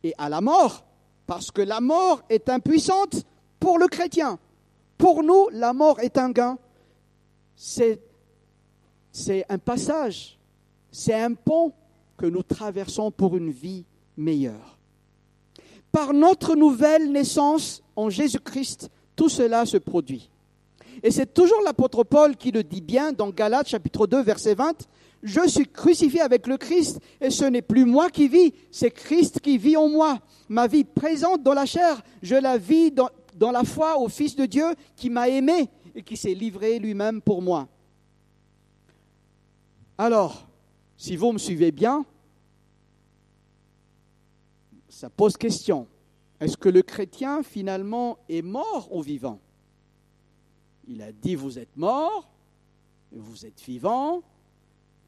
et 0.04 0.14
à 0.18 0.30
la 0.30 0.42
mort, 0.42 0.86
parce 1.26 1.52
que 1.52 1.62
la 1.62 1.80
mort 1.80 2.22
est 2.30 2.50
impuissante 2.50 3.24
pour 3.60 3.80
le 3.80 3.88
chrétien. 3.88 4.38
Pour 4.98 5.24
nous, 5.24 5.50
la 5.52 5.74
mort 5.74 6.00
est 6.00 6.18
un 6.18 6.32
gain. 6.32 6.58
C'est, 7.56 8.00
un 9.50 9.58
passage, 9.58 10.38
c'est 10.92 11.14
un 11.14 11.34
pont 11.34 11.72
que 12.18 12.26
nous 12.26 12.44
traversons 12.44 13.12
pour 13.12 13.38
une 13.38 13.52
vie 13.52 13.86
meilleure. 14.18 14.78
Par 15.92 16.14
notre 16.14 16.56
nouvelle 16.56 17.12
naissance 17.12 17.84
en 17.96 18.10
Jésus-Christ, 18.10 18.90
tout 19.16 19.30
cela 19.30 19.66
se 19.66 19.78
produit. 19.78 20.30
Et 21.04 21.12
c'est 21.12 21.34
toujours 21.34 21.62
l'apôtre 21.64 22.04
Paul 22.04 22.36
qui 22.36 22.52
le 22.52 22.64
dit 22.64 22.82
bien 22.82 23.12
dans 23.12 23.30
Galates 23.30 23.68
chapitre 23.68 24.08
2 24.08 24.24
verset 24.24 24.56
20. 24.56 24.88
Je 25.24 25.48
suis 25.48 25.66
crucifié 25.66 26.20
avec 26.20 26.48
le 26.48 26.58
Christ 26.58 27.00
et 27.22 27.30
ce 27.30 27.46
n'est 27.46 27.62
plus 27.62 27.86
moi 27.86 28.10
qui 28.10 28.28
vis, 28.28 28.54
c'est 28.70 28.92
Christ 28.92 29.40
qui 29.40 29.58
vit 29.58 29.78
en 29.78 29.88
moi. 29.88 30.20
Ma 30.50 30.68
vie 30.68 30.84
présente 30.84 31.42
dans 31.42 31.54
la 31.54 31.66
chair, 31.66 32.04
je 32.22 32.36
la 32.36 32.58
vis 32.58 32.92
dans, 32.92 33.10
la 33.52 33.64
foi 33.64 33.98
au 33.98 34.10
Fils 34.10 34.36
de 34.36 34.46
Dieu 34.46 34.66
qui 34.98 35.10
m'a 35.10 35.30
aimé 35.30 35.70
et 35.96 36.04
qui 36.04 36.18
s'est 36.18 36.34
livré 36.34 36.78
lui-même 36.78 37.22
pour 37.22 37.42
moi. 37.42 37.70
Alors, 39.98 40.46
si 40.98 41.16
vous 41.16 41.32
me 41.32 41.38
suivez 41.38 41.72
bien, 41.72 42.06
ça 44.90 45.10
pose 45.10 45.38
question. 45.38 45.88
Est-ce 46.42 46.58
que 46.58 46.68
le 46.68 46.82
chrétien 46.82 47.44
finalement 47.44 48.18
est 48.28 48.42
mort 48.42 48.90
ou 48.92 49.02
vivant? 49.02 49.40
Il 50.86 51.02
a 51.02 51.14
dit 51.14 51.36
vous 51.36 51.58
êtes 51.58 51.78
mort, 51.78 52.30
vous 53.14 53.46
êtes 53.46 53.62
vivant. 53.62 54.22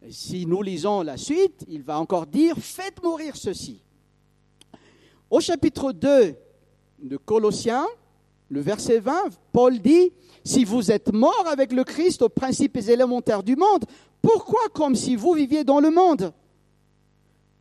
Si 0.09 0.45
nous 0.45 0.61
lisons 0.61 1.01
la 1.01 1.17
suite, 1.17 1.65
il 1.67 1.81
va 1.81 1.99
encore 1.99 2.27
dire 2.27 2.55
faites 2.57 3.01
mourir 3.03 3.35
ceci. 3.35 3.81
Au 5.29 5.39
chapitre 5.39 5.91
2 5.91 6.35
de 6.99 7.17
Colossiens, 7.17 7.87
le 8.49 8.61
verset 8.61 8.99
20, 8.99 9.13
Paul 9.51 9.79
dit, 9.79 10.11
si 10.43 10.63
vous 10.63 10.91
êtes 10.91 11.11
mort 11.11 11.45
avec 11.47 11.71
le 11.71 11.83
Christ 11.83 12.21
aux 12.21 12.29
principes 12.29 12.77
élémentaires 12.77 13.41
du 13.41 13.55
monde, 13.55 13.85
pourquoi 14.21 14.69
comme 14.73 14.95
si 14.95 15.15
vous 15.15 15.33
viviez 15.33 15.63
dans 15.63 15.79
le 15.79 15.89
monde? 15.89 16.31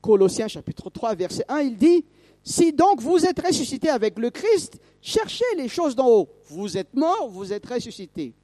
Colossiens 0.02 0.48
chapitre 0.48 0.90
3, 0.90 1.14
verset 1.14 1.44
1, 1.48 1.61
il 1.61 1.76
dit, 1.76 2.04
si 2.42 2.74
donc 2.74 3.00
vous 3.00 3.24
êtes 3.24 3.40
ressuscité 3.40 3.88
avec 3.88 4.18
le 4.18 4.28
Christ, 4.28 4.78
cherchez 5.00 5.44
les 5.57 5.68
choses 5.68 5.96
d'en 5.96 6.09
haut. 6.09 6.28
Vous 6.48 6.76
êtes 6.76 6.92
mort, 6.92 7.28
vous 7.30 7.52
êtes 7.54 7.66
ressuscité. 7.66 8.35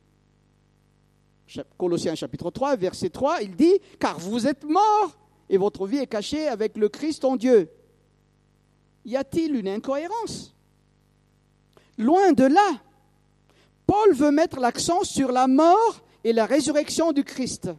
Colossiens 1.77 2.15
chapitre 2.15 2.51
3, 2.51 2.77
verset 2.77 3.11
3, 3.11 3.43
il 3.43 3.57
dit, 3.57 3.75
car 3.99 4.19
vous 4.19 4.47
êtes 4.47 4.65
mort 4.65 5.17
et 5.49 5.57
votre 5.57 5.87
vie 5.87 5.99
est 5.99 6.07
cachée 6.07 6.49
avec 6.49 6.77
le 6.77 6.89
Christ 6.89 7.25
en 7.25 7.37
Dieu. 7.37 7.71
Y 9.05 9.17
a-t-il 9.17 9.57
une 9.57 9.69
incohérence? 9.69 10.55
Loin 11.99 12.33
de 12.33 12.45
là. 12.45 12.81
Paul 13.87 14.15
veut 14.15 14.31
mettre 14.31 14.61
l'accent 14.61 15.03
sur 15.03 15.33
la 15.33 15.49
mort 15.49 16.03
et 16.23 16.33
la 16.33 16.47
résurrection 16.47 17.13
du 17.13 17.25
Christ. 17.25 17.71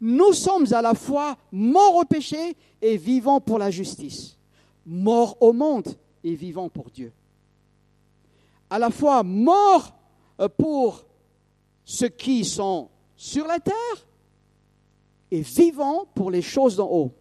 Nous 0.00 0.32
sommes 0.32 0.72
à 0.72 0.82
la 0.82 0.94
fois 0.94 1.36
morts 1.50 1.96
au 1.96 2.04
péché 2.04 2.56
et 2.80 2.96
vivants 2.96 3.40
pour 3.40 3.58
la 3.58 3.70
justice 3.70 4.36
mort 4.86 5.36
au 5.40 5.52
monde 5.52 5.88
et 6.24 6.34
vivant 6.34 6.68
pour 6.68 6.90
Dieu. 6.90 7.12
À 8.70 8.78
la 8.78 8.90
fois 8.90 9.22
mort 9.22 9.94
euh, 10.40 10.48
pour 10.48 11.04
ceux 11.84 12.08
qui 12.08 12.44
sont 12.44 12.88
sur 13.22 13.46
la 13.46 13.60
terre 13.60 13.74
et 15.30 15.42
vivant 15.42 16.06
pour 16.12 16.32
les 16.32 16.42
choses 16.42 16.74
d'en 16.74 16.90
haut. 16.90 17.12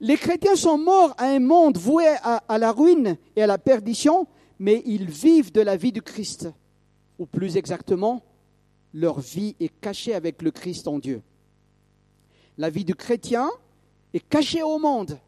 Les 0.00 0.16
chrétiens 0.16 0.56
sont 0.56 0.76
morts 0.76 1.14
à 1.16 1.26
un 1.26 1.38
monde 1.38 1.78
voué 1.78 2.04
à, 2.24 2.58
la 2.58 2.72
ruine 2.72 3.16
et 3.36 3.42
à 3.44 3.46
la 3.46 3.56
perdition, 3.56 4.26
mais 4.58 4.82
ils 4.84 5.08
vivent 5.08 5.52
de 5.52 5.60
la 5.60 5.76
vie 5.76 5.92
du 5.92 6.02
Christ. 6.02 6.48
Ou 7.20 7.26
plus 7.26 7.56
exactement, 7.56 8.20
leur 8.92 9.20
vie 9.20 9.54
est 9.60 9.72
cachée 9.80 10.12
avec 10.12 10.42
le 10.42 10.50
Christ 10.50 10.88
en 10.88 10.98
Dieu. 10.98 11.22
La 12.56 12.68
vie 12.68 12.84
du 12.84 12.96
chrétien 12.96 13.48
est 14.12 14.28
cachée 14.28 14.64
au 14.64 14.80
monde, 14.80 15.20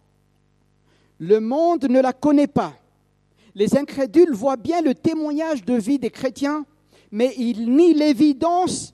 le 1.20 1.38
monde 1.38 1.84
ne 1.84 2.00
la 2.00 2.12
connaît 2.12 2.48
pas. 2.48 2.74
Les 3.54 3.76
incrédules 3.76 4.34
voient 4.34 4.56
bien 4.56 4.82
le 4.82 4.96
témoignage 4.96 5.64
de 5.64 5.74
vie 5.74 6.00
des 6.00 6.10
chrétiens, 6.10 6.66
mais 7.12 7.32
ils 7.38 7.72
nient 7.72 7.94
l'évidence 7.94 8.92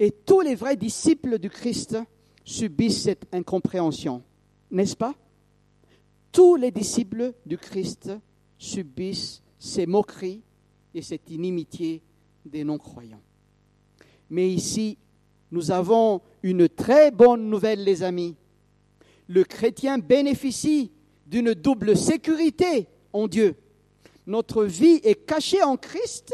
et 0.00 0.10
tous 0.10 0.40
les 0.40 0.54
vrais 0.54 0.76
disciples 0.76 1.38
du 1.38 1.50
Christ 1.50 1.98
subissent 2.42 3.02
cette 3.02 3.26
incompréhension, 3.32 4.22
n'est-ce 4.70 4.96
pas? 4.96 5.14
Tous 6.32 6.56
les 6.56 6.70
disciples 6.70 7.34
du 7.44 7.58
Christ 7.58 8.10
subissent 8.56 9.42
ces 9.58 9.84
moqueries 9.84 10.40
et 10.94 11.02
cette 11.02 11.30
inimitié 11.30 12.02
des 12.46 12.64
non-croyants. 12.64 13.20
Mais 14.30 14.50
ici, 14.50 14.96
nous 15.50 15.70
avons 15.70 16.22
une 16.42 16.66
très 16.68 17.10
bonne 17.10 17.50
nouvelle, 17.50 17.84
les 17.84 18.02
amis. 18.02 18.36
Le 19.28 19.44
chrétien 19.44 19.98
bénéficie 19.98 20.92
d'une 21.26 21.52
double 21.52 21.94
sécurité 21.94 22.88
en 23.12 23.28
Dieu. 23.28 23.54
Notre 24.26 24.64
vie 24.64 25.00
est 25.04 25.26
cachée 25.26 25.62
en 25.62 25.76
Christ. 25.76 26.32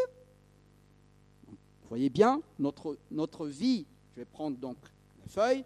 Voyez 1.88 2.10
bien, 2.10 2.42
notre, 2.58 2.98
notre 3.10 3.46
vie, 3.46 3.86
je 4.12 4.20
vais 4.20 4.24
prendre 4.24 4.56
donc 4.56 4.76
la 5.20 5.28
feuille, 5.28 5.64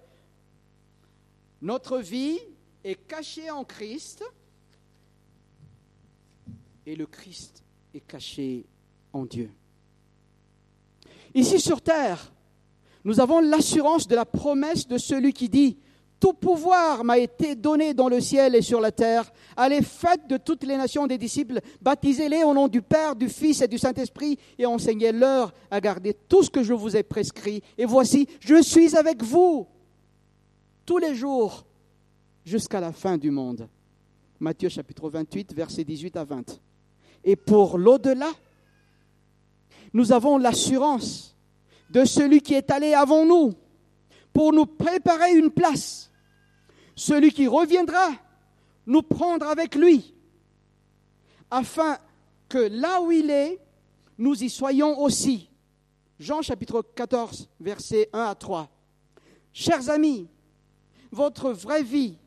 notre 1.63 1.99
vie 1.99 2.39
est 2.85 3.07
cachée 3.07 3.51
en 3.51 3.65
Christ 3.65 4.25
et 6.87 6.97
le 6.97 7.07
Christ 7.07 7.63
est 7.95 8.01
caché 8.01 8.67
en 9.13 9.25
Dieu. 9.25 9.51
Ici 11.35 11.61
sur 11.61 11.81
terre, 11.81 12.33
nous 13.05 13.21
avons 13.21 13.41
l'assurance 13.41 14.07
de 14.09 14.15
la 14.15 14.27
promesse 14.27 14.87
de 14.87 14.99
celui 14.99 15.33
qui 15.33 15.49
dit 15.49 15.79
tout 16.21 16.35
pouvoir 16.35 17.03
m'a 17.03 17.19
été 17.19 17.55
donné 17.55 17.95
dans 17.95 18.09
le 18.09 18.21
ciel 18.21 18.55
et 18.55 18.61
sur 18.61 18.79
la 18.79 18.93
terre. 18.93 19.33
Allez, 19.57 19.81
faites 19.81 20.29
de 20.29 20.37
toutes 20.37 20.65
les 20.65 20.77
nations 20.77 21.07
des 21.07 21.17
disciples, 21.17 21.61
baptisez-les 21.81 22.45
au 22.45 22.53
nom 22.53 22.69
du 22.69 22.83
Père, 22.83 23.17
du 23.17 23.31
Fils 23.31 23.63
et 23.63 23.69
du 23.69 23.79
Saint-Esprit, 23.79 24.39
et 24.59 24.67
enseignez-leur 24.67 25.55
à 25.71 25.81
garder 25.81 26.15
tout 26.29 26.43
ce 26.43 26.51
que 26.51 26.63
je 26.63 26.75
vous 26.75 26.95
ai 26.95 27.03
prescrit. 27.03 27.63
Et 27.79 27.87
voici, 27.87 28.29
je 28.39 28.63
suis 28.63 28.95
avec 28.95 29.23
vous 29.23 29.67
tous 30.85 30.99
les 30.99 31.15
jours 31.15 31.65
jusqu'à 32.45 32.81
la 32.81 32.93
fin 32.93 33.17
du 33.17 33.31
monde. 33.31 33.67
Matthieu 34.39 34.69
chapitre 34.69 35.09
28, 35.09 35.55
versets 35.55 35.85
18 35.85 36.17
à 36.17 36.25
20. 36.25 36.61
Et 37.25 37.37
pour 37.37 37.79
l'au-delà, 37.79 38.31
nous 39.95 40.13
avons 40.13 40.37
l'assurance 40.37 41.35
de 41.89 42.05
celui 42.05 42.43
qui 42.43 42.55
est 42.55 42.71
allé 42.71 42.93
avant 42.93 43.25
nous 43.25 43.55
pour 44.33 44.53
nous 44.53 44.67
préparer 44.67 45.33
une 45.33 45.51
place 45.51 46.10
celui 47.01 47.33
qui 47.33 47.47
reviendra 47.47 48.11
nous 48.85 49.01
prendre 49.01 49.47
avec 49.47 49.75
lui, 49.75 50.13
afin 51.51 51.97
que 52.47 52.59
là 52.59 53.01
où 53.01 53.11
il 53.11 53.31
est, 53.31 53.59
nous 54.19 54.45
y 54.45 54.51
soyons 54.51 55.01
aussi. 55.01 55.49
Jean 56.19 56.43
chapitre 56.43 56.83
14, 56.95 57.49
versets 57.59 58.11
1 58.13 58.25
à 58.25 58.35
3. 58.35 58.69
Chers 59.55 59.89
amis, 59.89 60.29
votre 61.11 61.53
vraie 61.53 61.83
vie 61.83 62.19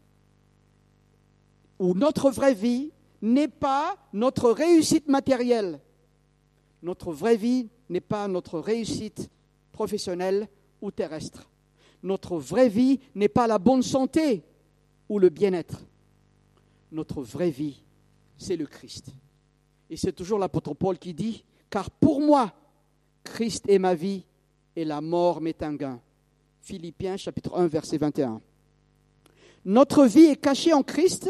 ou 1.77 1.93
notre 1.93 2.31
vraie 2.31 2.55
vie 2.55 2.91
n'est 3.21 3.47
pas 3.47 3.95
notre 4.11 4.49
réussite 4.49 5.07
matérielle. 5.07 5.81
Notre 6.81 7.13
vraie 7.13 7.37
vie 7.37 7.69
n'est 7.89 8.01
pas 8.01 8.27
notre 8.27 8.57
réussite 8.57 9.29
professionnelle 9.71 10.47
ou 10.81 10.89
terrestre. 10.89 11.47
Notre 12.01 12.37
vraie 12.37 12.69
vie 12.69 12.99
n'est 13.13 13.29
pas 13.29 13.45
la 13.45 13.59
bonne 13.59 13.83
santé 13.83 14.43
ou 15.09 15.19
le 15.19 15.29
bien-être. 15.29 15.85
Notre 16.91 17.21
vraie 17.21 17.49
vie, 17.49 17.83
c'est 18.37 18.55
le 18.55 18.65
Christ. 18.65 19.09
Et 19.89 19.97
c'est 19.97 20.13
toujours 20.13 20.39
l'apôtre 20.39 20.73
Paul 20.73 20.97
qui 20.97 21.13
dit, 21.13 21.43
car 21.69 21.89
pour 21.89 22.21
moi, 22.21 22.53
Christ 23.23 23.69
est 23.69 23.79
ma 23.79 23.95
vie 23.95 24.25
et 24.75 24.85
la 24.85 25.01
mort 25.01 25.41
m'est 25.41 25.61
un 25.63 25.75
gain. 25.75 25.99
Philippiens 26.61 27.17
chapitre 27.17 27.55
1 27.55 27.67
verset 27.67 27.97
21. 27.97 28.41
Notre 29.65 30.05
vie 30.05 30.25
est 30.25 30.35
cachée 30.35 30.73
en 30.73 30.83
Christ, 30.83 31.29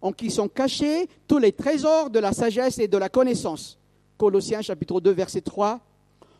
en 0.00 0.12
qui 0.12 0.30
sont 0.30 0.48
cachés 0.48 1.08
tous 1.26 1.38
les 1.38 1.52
trésors 1.52 2.10
de 2.10 2.18
la 2.18 2.32
sagesse 2.32 2.78
et 2.78 2.88
de 2.88 2.98
la 2.98 3.08
connaissance. 3.08 3.78
Colossiens 4.16 4.62
chapitre 4.62 5.00
2 5.00 5.10
verset 5.10 5.40
3, 5.40 5.80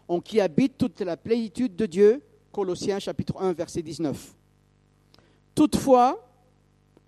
en 0.08 0.20
qui 0.20 0.40
habite 0.40 0.78
toute 0.78 1.00
la 1.00 1.16
plénitude 1.16 1.76
de 1.76 1.86
Dieu. 1.86 2.22
Colossiens 2.52 2.98
chapitre 2.98 3.40
1 3.40 3.52
verset 3.52 3.82
19. 3.82 4.34
Toutefois, 5.54 6.31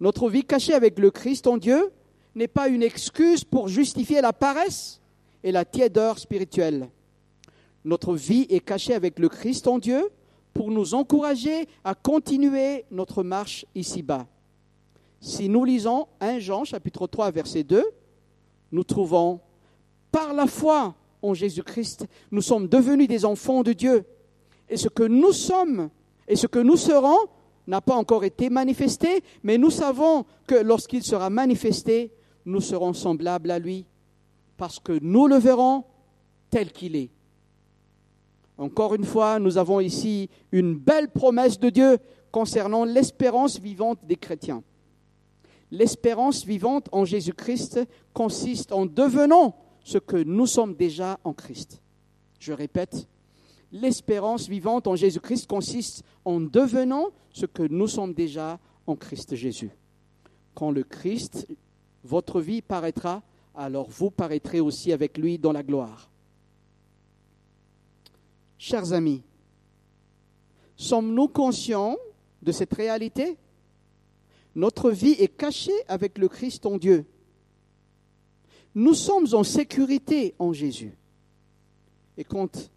notre 0.01 0.29
vie 0.29 0.45
cachée 0.45 0.75
avec 0.75 0.99
le 0.99 1.11
Christ 1.11 1.47
en 1.47 1.57
Dieu 1.57 1.91
n'est 2.35 2.49
pas 2.49 2.69
une 2.69 2.83
excuse 2.83 3.45
pour 3.45 3.69
justifier 3.69 4.21
la 4.21 4.33
paresse 4.33 5.01
et 5.43 5.53
la 5.53 5.65
tiédeur 5.65 6.19
spirituelle. 6.19 6.89
Notre 7.85 8.15
vie 8.15 8.47
est 8.49 8.61
cachée 8.61 8.95
avec 8.95 9.19
le 9.19 9.29
Christ 9.29 9.67
en 9.67 9.79
Dieu 9.79 10.11
pour 10.53 10.71
nous 10.71 10.95
encourager 10.95 11.69
à 11.85 11.95
continuer 11.95 12.85
notre 12.91 13.23
marche 13.23 13.67
ici-bas. 13.75 14.27
Si 15.21 15.49
nous 15.49 15.65
lisons 15.65 16.07
1 16.21 16.39
Jean 16.39 16.65
chapitre 16.65 17.07
3 17.07 17.31
verset 17.31 17.63
2, 17.63 17.85
nous 18.73 18.85
trouvons 18.85 19.41
par 20.11 20.33
la 20.33 20.47
foi 20.47 20.95
en 21.23 21.35
Jésus-Christ, 21.35 22.07
nous 22.31 22.43
sommes 22.43 22.69
devenus 22.69 23.09
des 23.09 23.25
enfants 23.25 23.63
de 23.63 23.73
Dieu. 23.73 24.05
Et 24.69 24.77
ce 24.77 24.89
que 24.89 25.03
nous 25.03 25.33
sommes 25.33 25.91
et 26.29 26.37
ce 26.37 26.47
que 26.47 26.59
nous 26.59 26.77
serons 26.77 27.19
n'a 27.67 27.81
pas 27.81 27.95
encore 27.95 28.25
été 28.25 28.51
manifesté, 28.51 29.23
mais 29.43 29.59
nous 29.59 29.71
savons 29.71 30.25
que 30.47 30.55
lorsqu'il 30.55 31.03
sera 31.03 31.31
manifesté, 31.31 32.13
nous 32.45 32.61
serons 32.61 32.93
semblables 32.93 33.51
à 33.51 33.59
lui, 33.59 33.87
parce 34.57 34.79
que 34.79 34.99
nous 35.01 35.27
le 35.27 35.37
verrons 35.37 35.85
tel 36.51 36.73
qu'il 36.73 36.97
est. 36.97 37.11
Encore 38.59 38.95
une 38.95 39.05
fois, 39.05 39.39
nous 39.39 39.59
avons 39.59 39.81
ici 39.81 40.29
une 40.53 40.77
belle 40.77 41.11
promesse 41.11 41.59
de 41.59 41.71
Dieu 41.71 41.99
concernant 42.31 42.85
l'espérance 42.85 43.59
vivante 43.59 43.99
des 44.05 44.17
chrétiens. 44.17 44.63
L'espérance 45.71 46.45
vivante 46.45 46.89
en 46.93 47.05
Jésus-Christ 47.05 47.81
consiste 48.13 48.73
en 48.73 48.87
devenant 48.87 49.57
ce 49.83 49.99
que 49.99 50.17
nous 50.17 50.47
sommes 50.47 50.75
déjà 50.75 51.19
en 51.25 51.33
Christ. 51.33 51.83
Je 52.39 52.53
répète, 52.53 53.09
l'espérance 53.75 54.49
vivante 54.49 54.87
en 54.87 54.95
Jésus-Christ 54.95 55.49
consiste 55.49 56.05
en 56.25 56.41
devenant 56.41 57.09
ce 57.33 57.45
que 57.45 57.65
nous 57.65 57.89
sommes 57.89 58.15
déjà 58.15 58.61
en 58.87 58.95
Christ 58.95 59.35
Jésus. 59.35 59.71
Quand 60.55 60.71
le 60.71 60.85
Christ, 60.85 61.49
votre 62.05 62.41
vie 62.41 62.63
paraîtra, 62.63 63.23
alors 63.53 63.91
vous 63.91 64.13
paraîtrez 64.13 64.61
aussi 64.61 64.93
avec 64.93 65.19
lui 65.19 65.39
dans 65.39 65.53
la 65.53 65.65
gloire. 65.65 66.09
Chers 68.59 68.93
amis, 68.93 69.23
sommes-nous 70.77 71.27
conscients 71.29 71.97
de 72.43 72.53
cette 72.53 72.75
réalité? 72.75 73.37
Notre 74.55 74.93
vie 74.93 75.17
est 75.19 75.37
cachée 75.37 75.73
avec 75.89 76.17
le 76.19 76.29
Christ 76.29 76.65
en 76.65 76.79
Dieu. 76.79 77.05
Nous 78.77 78.95
sommes 78.95 79.27
en 79.33 79.43
sécurité 79.43 80.37
en 80.39 80.53
Jésus. 80.53 80.97
Et 82.17 82.23
quand 82.23 82.71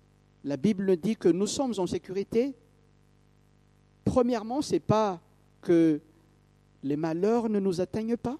la 0.47 0.55
Bible 0.55 0.95
dit 0.95 1.17
que 1.17 1.27
nous 1.27 1.45
sommes 1.45 1.73
en 1.77 1.85
sécurité, 1.87 2.55
premièrement, 4.05 4.61
ce 4.61 4.73
n'est 4.73 4.79
pas 4.79 5.21
que 5.61 5.99
les 6.83 6.95
malheurs 6.95 7.49
ne 7.49 7.59
nous 7.59 7.81
atteignent 7.81 8.15
pas, 8.15 8.39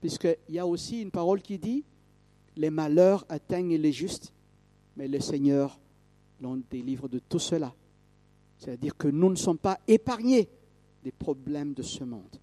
puisqu'il 0.00 0.54
y 0.54 0.58
a 0.58 0.66
aussi 0.66 1.00
une 1.00 1.12
parole 1.12 1.40
qui 1.40 1.56
dit, 1.56 1.84
les 2.56 2.70
malheurs 2.70 3.24
atteignent 3.28 3.76
les 3.76 3.92
justes, 3.92 4.32
mais 4.96 5.06
le 5.06 5.20
Seigneur 5.20 5.78
l'on 6.40 6.60
délivre 6.68 7.08
de 7.08 7.20
tout 7.20 7.38
cela. 7.38 7.72
C'est-à-dire 8.56 8.96
que 8.96 9.06
nous 9.06 9.30
ne 9.30 9.36
sommes 9.36 9.58
pas 9.58 9.78
épargnés 9.86 10.48
des 11.04 11.12
problèmes 11.12 11.72
de 11.72 11.82
ce 11.82 12.02
monde. 12.02 12.36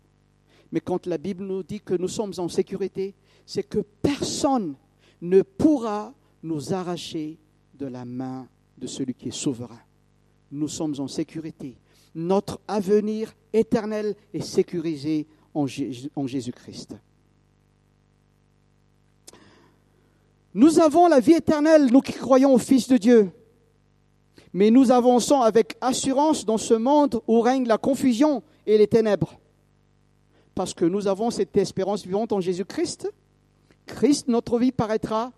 Mais 0.71 0.79
quand 0.79 1.05
la 1.05 1.17
Bible 1.17 1.43
nous 1.43 1.63
dit 1.63 1.81
que 1.81 1.95
nous 1.95 2.07
sommes 2.07 2.33
en 2.37 2.47
sécurité, 2.47 3.13
c'est 3.45 3.63
que 3.63 3.79
personne 3.79 4.75
ne 5.21 5.41
pourra 5.41 6.13
nous 6.43 6.73
arracher 6.73 7.37
de 7.73 7.87
la 7.87 8.05
main 8.05 8.47
de 8.77 8.87
celui 8.87 9.13
qui 9.13 9.29
est 9.29 9.31
souverain. 9.31 9.79
Nous 10.51 10.67
sommes 10.67 10.95
en 10.99 11.07
sécurité. 11.07 11.77
Notre 12.13 12.59
avenir 12.67 13.33
éternel 13.51 14.15
est 14.33 14.41
sécurisé 14.41 15.27
en 15.53 15.65
Jésus-Christ. 15.67 16.95
Nous 20.53 20.79
avons 20.79 21.07
la 21.07 21.19
vie 21.19 21.33
éternelle, 21.33 21.91
nous 21.91 21.99
qui 21.99 22.13
croyons 22.13 22.53
au 22.53 22.57
Fils 22.57 22.87
de 22.87 22.95
Dieu. 22.95 23.31
Mais 24.53 24.71
nous 24.71 24.89
avançons 24.89 25.41
avec 25.41 25.75
assurance 25.81 26.45
dans 26.45 26.57
ce 26.57 26.73
monde 26.73 27.21
où 27.27 27.41
règne 27.41 27.67
la 27.67 27.77
confusion 27.77 28.41
et 28.65 28.77
les 28.77 28.87
ténèbres. 28.87 29.37
Parce 30.53 30.73
que 30.73 30.85
nous 30.85 31.07
avons 31.07 31.29
cette 31.29 31.57
espérance 31.57 32.05
vivante 32.05 32.31
en 32.31 32.39
Jésus-Christ. 32.39 33.11
Christ, 33.85 34.29
notre 34.29 34.57
vie 34.57 34.71
paraîtra. 34.71 35.33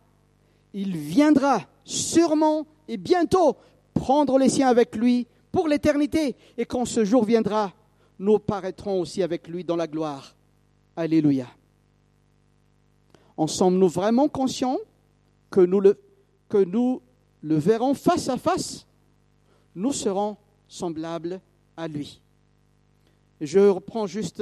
Il 0.76 0.96
viendra 0.96 1.62
sûrement 1.84 2.68
et 2.88 2.98
bientôt 2.98 3.58
prendre 3.94 4.38
les 4.38 4.50
siens 4.50 4.68
avec 4.68 4.96
lui 4.96 5.28
pour 5.52 5.68
l'éternité. 5.68 6.36
Et 6.58 6.66
quand 6.66 6.86
ce 6.86 7.04
jour 7.04 7.26
viendra, 7.26 7.74
nous 8.20 8.40
paraîtrons 8.40 9.02
aussi 9.02 9.24
avec 9.24 9.48
lui 9.48 9.64
dans 9.64 9.76
la 9.76 9.88
gloire. 9.88 10.36
Alléluia. 10.96 11.48
En 13.36 13.48
sommes-nous 13.48 13.88
vraiment 13.88 14.28
conscients 14.28 14.78
que 15.52 15.62
nous 15.62 15.80
le, 15.80 17.56
verrons 17.56 17.94
face 17.94 18.30
à 18.30 18.38
face? 18.38 18.88
Nous 19.76 19.94
serons 19.94 20.38
semblables 20.68 21.40
à 21.76 21.88
lui. 21.88 22.20
Je 23.40 23.60
reprends 23.60 24.08
juste 24.08 24.42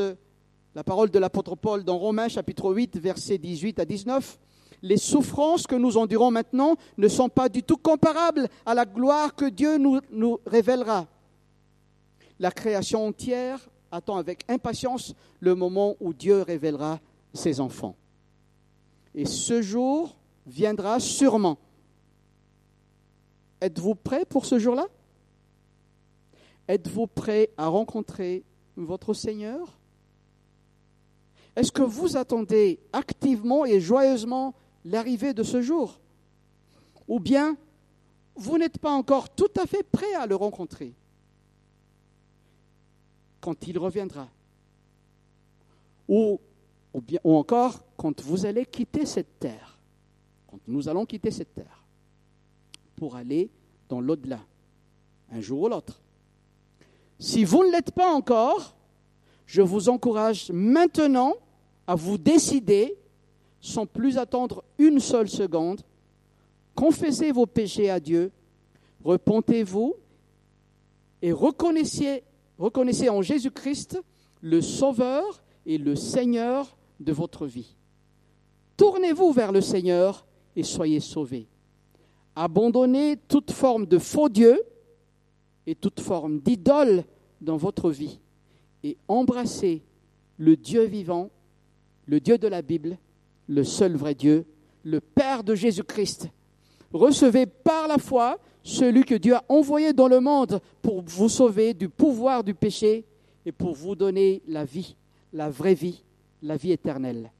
la 0.73 0.83
parole 0.83 1.09
de 1.09 1.19
l'apôtre 1.19 1.55
Paul 1.55 1.83
dans 1.83 1.97
Romains 1.97 2.29
chapitre 2.29 2.73
8, 2.73 2.97
versets 2.97 3.37
18 3.37 3.79
à 3.79 3.85
19. 3.85 4.39
Les 4.85 4.97
souffrances 4.97 5.65
que 5.65 5.73
nous 5.73 5.97
endurons 5.97 6.29
maintenant 6.29 6.75
ne 6.99 7.07
sont 7.07 7.27
pas 7.27 7.49
du 7.49 7.63
tout 7.63 7.75
comparables 7.75 8.47
à 8.67 8.75
la 8.75 8.85
gloire 8.85 9.33
que 9.33 9.45
Dieu 9.45 9.79
nous, 9.79 10.39
révélera. 10.45 11.07
La 12.37 12.51
création 12.51 13.07
entière 13.07 13.67
attend 13.91 14.17
avec 14.17 14.45
impatience 14.47 15.15
le 15.39 15.55
moment 15.55 15.95
où 15.99 16.13
Dieu 16.13 16.43
révélera 16.43 16.99
ses 17.33 17.59
enfants. 17.59 17.95
Et 19.15 19.25
ce 19.25 19.63
jour 19.63 20.15
viendra 20.45 20.99
sûrement. 20.99 21.57
Êtes-vous 23.61 23.95
prêts 23.95 24.25
pour 24.25 24.45
ce 24.45 24.59
jour-là? 24.59 24.85
Êtes-vous 26.67 27.07
prêt 27.07 27.49
à 27.57 27.65
rencontrer 27.65 28.43
votre 28.75 29.15
Seigneur? 29.15 29.79
Est-ce 31.55 31.71
que 31.71 31.81
vous 31.81 32.17
attendez 32.17 32.79
activement 32.93 33.65
et 33.65 33.81
joyeusement 33.81 34.53
l'arrivée 34.85 35.33
de 35.33 35.43
ce 35.43 35.61
jour. 35.61 35.99
Ou 37.07 37.19
bien 37.19 37.57
vous 38.35 38.57
n'êtes 38.57 38.77
pas 38.77 38.91
encore 38.91 39.29
tout 39.29 39.51
à 39.57 39.65
fait 39.65 39.83
prêt 39.83 40.13
à 40.13 40.25
le 40.25 40.35
rencontrer. 40.35 40.93
Quand 43.39 43.67
il 43.67 43.77
reviendra. 43.77 44.29
Ou, 46.07 46.39
bien, 47.01 47.19
ou 47.23 47.35
encore 47.35 47.83
quand 47.97 48.21
vous 48.21 48.45
allez 48.45 48.65
quitter 48.65 49.05
cette 49.05 49.39
terre, 49.39 49.79
quand 50.47 50.59
nous 50.67 50.87
allons 50.87 51.05
quitter 51.05 51.31
cette 51.31 51.53
terre. 51.53 51.83
Pour 52.95 53.15
aller 53.15 53.49
dans 53.89 54.01
l'au-delà, 54.01 54.39
un 55.31 55.41
jour 55.41 55.63
ou 55.63 55.69
l'autre. 55.69 56.01
Si 57.19 57.43
vous 57.43 57.63
ne 57.63 57.71
l'êtes 57.71 57.91
pas 57.91 58.13
encore, 58.13 58.75
je 59.45 59.61
vous 59.61 59.89
encourage 59.89 60.51
maintenant 60.51 61.35
à 61.87 61.95
vous 61.95 62.17
décider, 62.17 62.97
sans 63.65 63.87
plus 63.87 64.19
attendre 64.19 64.63
une 64.77 64.99
seule 64.99 65.27
seconde, 65.27 65.81
confessez 66.75 67.31
vos 67.31 67.47
péchés 67.47 67.89
à 67.89 67.99
Dieu, 67.99 68.31
repentez-vous 69.03 69.95
et 71.23 71.31
reconnaissez, 71.31 72.21
en 72.59 73.21
Jésus-Christ 73.23 73.99
le 74.41 74.61
Sauveur 74.61 75.41
et 75.65 75.79
le 75.79 75.95
Seigneur 75.95 76.77
de 76.99 77.11
votre 77.11 77.47
vie. 77.47 77.75
Tournez-vous 78.77 79.31
vers 79.31 79.51
le 79.51 79.61
Seigneur 79.61 80.27
et 80.55 80.63
soyez 80.63 80.99
sauvés. 80.99 81.47
Abandonnez 82.35 83.17
toute 83.27 83.51
forme 83.51 83.87
de 83.87 83.97
faux 83.97 84.29
Dieu 84.29 84.61
et 85.65 85.73
toute 85.73 86.01
forme 86.01 86.39
d'idole 86.39 87.03
dans 87.41 87.57
votre 87.57 87.89
vie 87.89 88.19
et 88.83 88.95
embrassez 89.07 89.81
le 90.37 90.55
Dieu 90.55 90.83
vivant, 90.83 91.31
le 92.05 92.19
Dieu 92.19 92.37
de 92.37 92.47
la 92.47 92.61
Bible, 92.61 92.99
le 93.47 93.63
seul 93.63 93.95
vrai 93.95 94.15
Dieu, 94.15 94.45
le 94.83 94.99
Père 95.01 95.43
de 95.43 95.55
Jésus-Christ. 95.55 96.29
Recevez 96.93 97.45
par 97.45 97.87
la 97.87 97.97
foi 97.97 98.39
celui 98.63 99.03
que 99.03 99.15
Dieu 99.15 99.35
a 99.35 99.43
envoyé 99.49 99.93
dans 99.93 100.07
le 100.07 100.19
monde 100.19 100.59
pour 100.81 101.03
vous 101.03 101.29
sauver 101.29 101.73
du 101.73 101.89
pouvoir 101.89 102.43
du 102.43 102.53
péché 102.53 103.05
et 103.45 103.51
pour 103.51 103.75
vous 103.75 103.95
donner 103.95 104.41
la 104.47 104.65
vie, 104.65 104.95
la 105.33 105.49
vraie 105.49 105.73
vie, 105.73 106.03
la 106.41 106.57
vie 106.57 106.71
éternelle. 106.71 107.31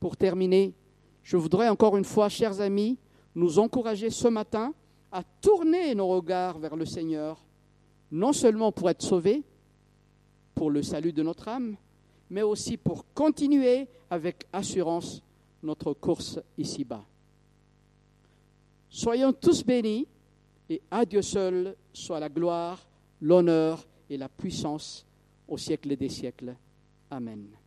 Pour 0.00 0.16
terminer, 0.16 0.74
je 1.22 1.36
voudrais 1.36 1.68
encore 1.68 1.96
une 1.96 2.04
fois, 2.04 2.28
chers 2.28 2.60
amis, 2.60 2.98
nous 3.34 3.58
encourager 3.58 4.10
ce 4.10 4.28
matin 4.28 4.74
à 5.10 5.22
tourner 5.40 5.94
nos 5.94 6.08
regards 6.08 6.58
vers 6.58 6.76
le 6.76 6.84
Seigneur, 6.84 7.44
non 8.10 8.32
seulement 8.32 8.72
pour 8.72 8.90
être 8.90 9.02
sauvés, 9.02 9.42
pour 10.54 10.70
le 10.70 10.82
salut 10.82 11.12
de 11.12 11.22
notre 11.22 11.48
âme, 11.48 11.76
mais 12.30 12.42
aussi 12.42 12.76
pour 12.76 13.04
continuer 13.14 13.86
avec 14.10 14.44
assurance 14.52 15.22
notre 15.62 15.92
course 15.92 16.38
ici-bas. 16.58 17.04
Soyons 18.88 19.32
tous 19.32 19.64
bénis 19.64 20.06
et 20.68 20.80
à 20.90 21.04
Dieu 21.04 21.22
seul 21.22 21.74
soit 21.92 22.20
la 22.20 22.28
gloire, 22.28 22.86
l'honneur 23.20 23.84
et 24.08 24.16
la 24.16 24.28
puissance 24.28 25.04
au 25.48 25.58
siècle 25.58 25.96
des 25.96 26.08
siècles. 26.08 26.54
Amen. 27.10 27.63